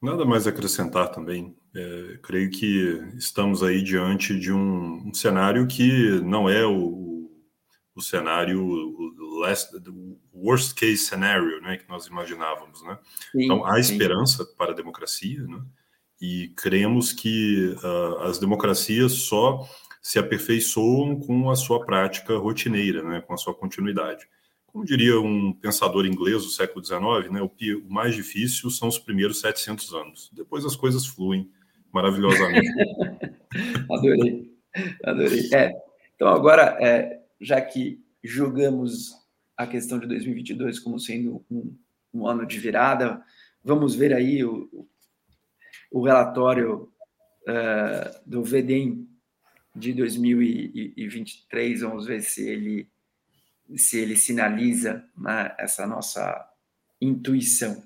Nada 0.00 0.24
mais 0.24 0.46
a 0.46 0.50
acrescentar 0.50 1.10
também. 1.10 1.56
É, 1.74 2.18
creio 2.22 2.50
que 2.50 3.02
estamos 3.16 3.62
aí 3.62 3.82
diante 3.82 4.38
de 4.38 4.52
um, 4.52 5.08
um 5.08 5.14
cenário 5.14 5.66
que 5.66 6.20
não 6.22 6.48
é 6.48 6.64
o, 6.64 7.30
o 7.94 8.00
cenário 8.00 8.62
last, 9.38 9.72
worst 10.32 10.74
case 10.74 10.98
scenario, 10.98 11.60
né, 11.60 11.76
que 11.76 11.88
nós 11.88 12.06
imaginávamos, 12.06 12.82
né? 12.82 12.98
Sim, 13.32 13.44
então 13.44 13.64
há 13.64 13.82
sim. 13.82 13.92
esperança 13.92 14.44
para 14.56 14.72
a 14.72 14.74
democracia, 14.74 15.42
né? 15.42 15.60
E 16.20 16.48
cremos 16.56 17.12
que 17.12 17.76
uh, 17.82 18.22
as 18.22 18.38
democracias 18.38 19.12
só 19.12 19.68
se 20.00 20.18
aperfeiçoam 20.18 21.18
com 21.18 21.50
a 21.50 21.56
sua 21.56 21.84
prática 21.84 22.36
rotineira, 22.36 23.02
né, 23.02 23.20
com 23.20 23.34
a 23.34 23.36
sua 23.36 23.52
continuidade. 23.52 24.24
Como 24.64 24.84
diria 24.84 25.20
um 25.20 25.52
pensador 25.52 26.06
inglês 26.06 26.44
do 26.44 26.48
século 26.48 26.84
XIX, 26.84 27.32
né, 27.32 27.42
o, 27.42 27.50
o 27.84 27.92
mais 27.92 28.14
difícil 28.14 28.70
são 28.70 28.88
os 28.88 28.98
primeiros 28.98 29.40
700 29.40 29.92
anos. 29.94 30.30
Depois 30.32 30.64
as 30.64 30.76
coisas 30.76 31.04
fluem 31.04 31.50
maravilhosamente. 31.92 32.68
adorei, 33.90 34.52
adorei. 35.04 35.50
É, 35.52 35.72
então 36.14 36.28
agora, 36.28 36.78
é, 36.80 37.20
já 37.40 37.60
que 37.60 38.00
jogamos 38.22 39.10
a 39.56 39.66
questão 39.66 39.98
de 39.98 40.06
2022 40.06 40.78
como 40.78 40.98
sendo 40.98 41.44
um, 41.50 41.76
um 42.12 42.26
ano 42.26 42.46
de 42.46 42.58
virada. 42.58 43.22
Vamos 43.64 43.94
ver 43.94 44.12
aí 44.12 44.44
o, 44.44 44.88
o 45.90 46.02
relatório 46.02 46.92
uh, 47.48 48.20
do 48.26 48.42
VDEM 48.42 49.08
de 49.74 49.92
2023, 49.92 51.80
vamos 51.80 52.06
ver 52.06 52.22
se 52.22 52.48
ele 52.48 52.88
se 53.74 53.98
ele 53.98 54.16
sinaliza 54.16 55.04
né, 55.18 55.52
essa 55.58 55.84
nossa 55.88 56.48
intuição. 57.00 57.82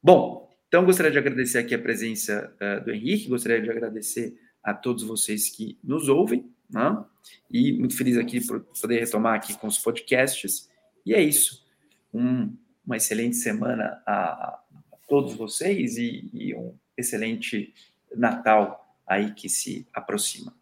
Bom, 0.00 0.48
então 0.68 0.84
gostaria 0.84 1.10
de 1.10 1.18
agradecer 1.18 1.58
aqui 1.58 1.74
a 1.74 1.78
presença 1.80 2.54
uh, 2.60 2.84
do 2.84 2.92
Henrique, 2.92 3.28
gostaria 3.28 3.60
de 3.60 3.68
agradecer 3.68 4.38
a 4.62 4.72
todos 4.72 5.02
vocês 5.02 5.50
que 5.50 5.76
nos 5.82 6.08
ouvem, 6.08 6.48
né? 6.70 7.04
e 7.50 7.72
muito 7.72 7.96
feliz 7.96 8.16
aqui 8.16 8.40
por 8.46 8.60
poder 8.60 9.00
retomar 9.00 9.34
aqui 9.34 9.58
com 9.58 9.66
os 9.66 9.78
podcasts. 9.78 10.69
E 11.04 11.14
é 11.14 11.22
isso. 11.22 11.64
Um, 12.12 12.56
uma 12.84 12.96
excelente 12.96 13.36
semana 13.36 14.02
a, 14.06 14.12
a 14.12 14.96
todos 15.08 15.34
vocês 15.34 15.96
e, 15.96 16.28
e 16.32 16.54
um 16.54 16.74
excelente 16.96 17.72
Natal 18.14 18.96
aí 19.06 19.32
que 19.32 19.48
se 19.48 19.86
aproxima. 19.92 20.54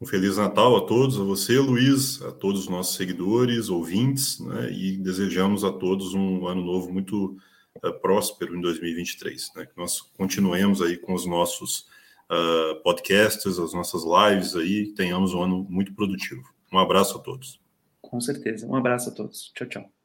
Um 0.00 0.06
Feliz 0.06 0.36
Natal 0.36 0.76
a 0.76 0.86
todos, 0.86 1.18
a 1.18 1.24
você, 1.24 1.58
Luiz, 1.58 2.20
a 2.20 2.30
todos 2.30 2.62
os 2.62 2.68
nossos 2.68 2.96
seguidores, 2.96 3.70
ouvintes, 3.70 4.38
né, 4.40 4.70
e 4.70 4.96
desejamos 4.98 5.64
a 5.64 5.72
todos 5.72 6.12
um 6.12 6.46
ano 6.46 6.62
novo 6.62 6.92
muito 6.92 7.38
uh, 7.82 7.92
próspero 8.02 8.54
em 8.54 8.60
2023, 8.60 9.52
né, 9.56 9.64
que 9.64 9.76
nós 9.76 10.02
continuemos 10.02 10.82
aí 10.82 10.98
com 10.98 11.14
os 11.14 11.24
nossos 11.24 11.86
uh, 12.30 12.82
podcasts, 12.82 13.58
as 13.58 13.72
nossas 13.72 14.02
lives 14.04 14.54
aí, 14.54 14.92
tenhamos 14.92 15.32
um 15.32 15.42
ano 15.42 15.66
muito 15.68 15.94
produtivo. 15.94 16.42
Um 16.70 16.78
abraço 16.78 17.16
a 17.16 17.20
todos. 17.20 17.58
Com 18.16 18.20
certeza. 18.22 18.66
Um 18.66 18.74
abraço 18.76 19.10
a 19.10 19.12
todos. 19.14 19.52
Tchau, 19.54 19.68
tchau. 19.68 19.95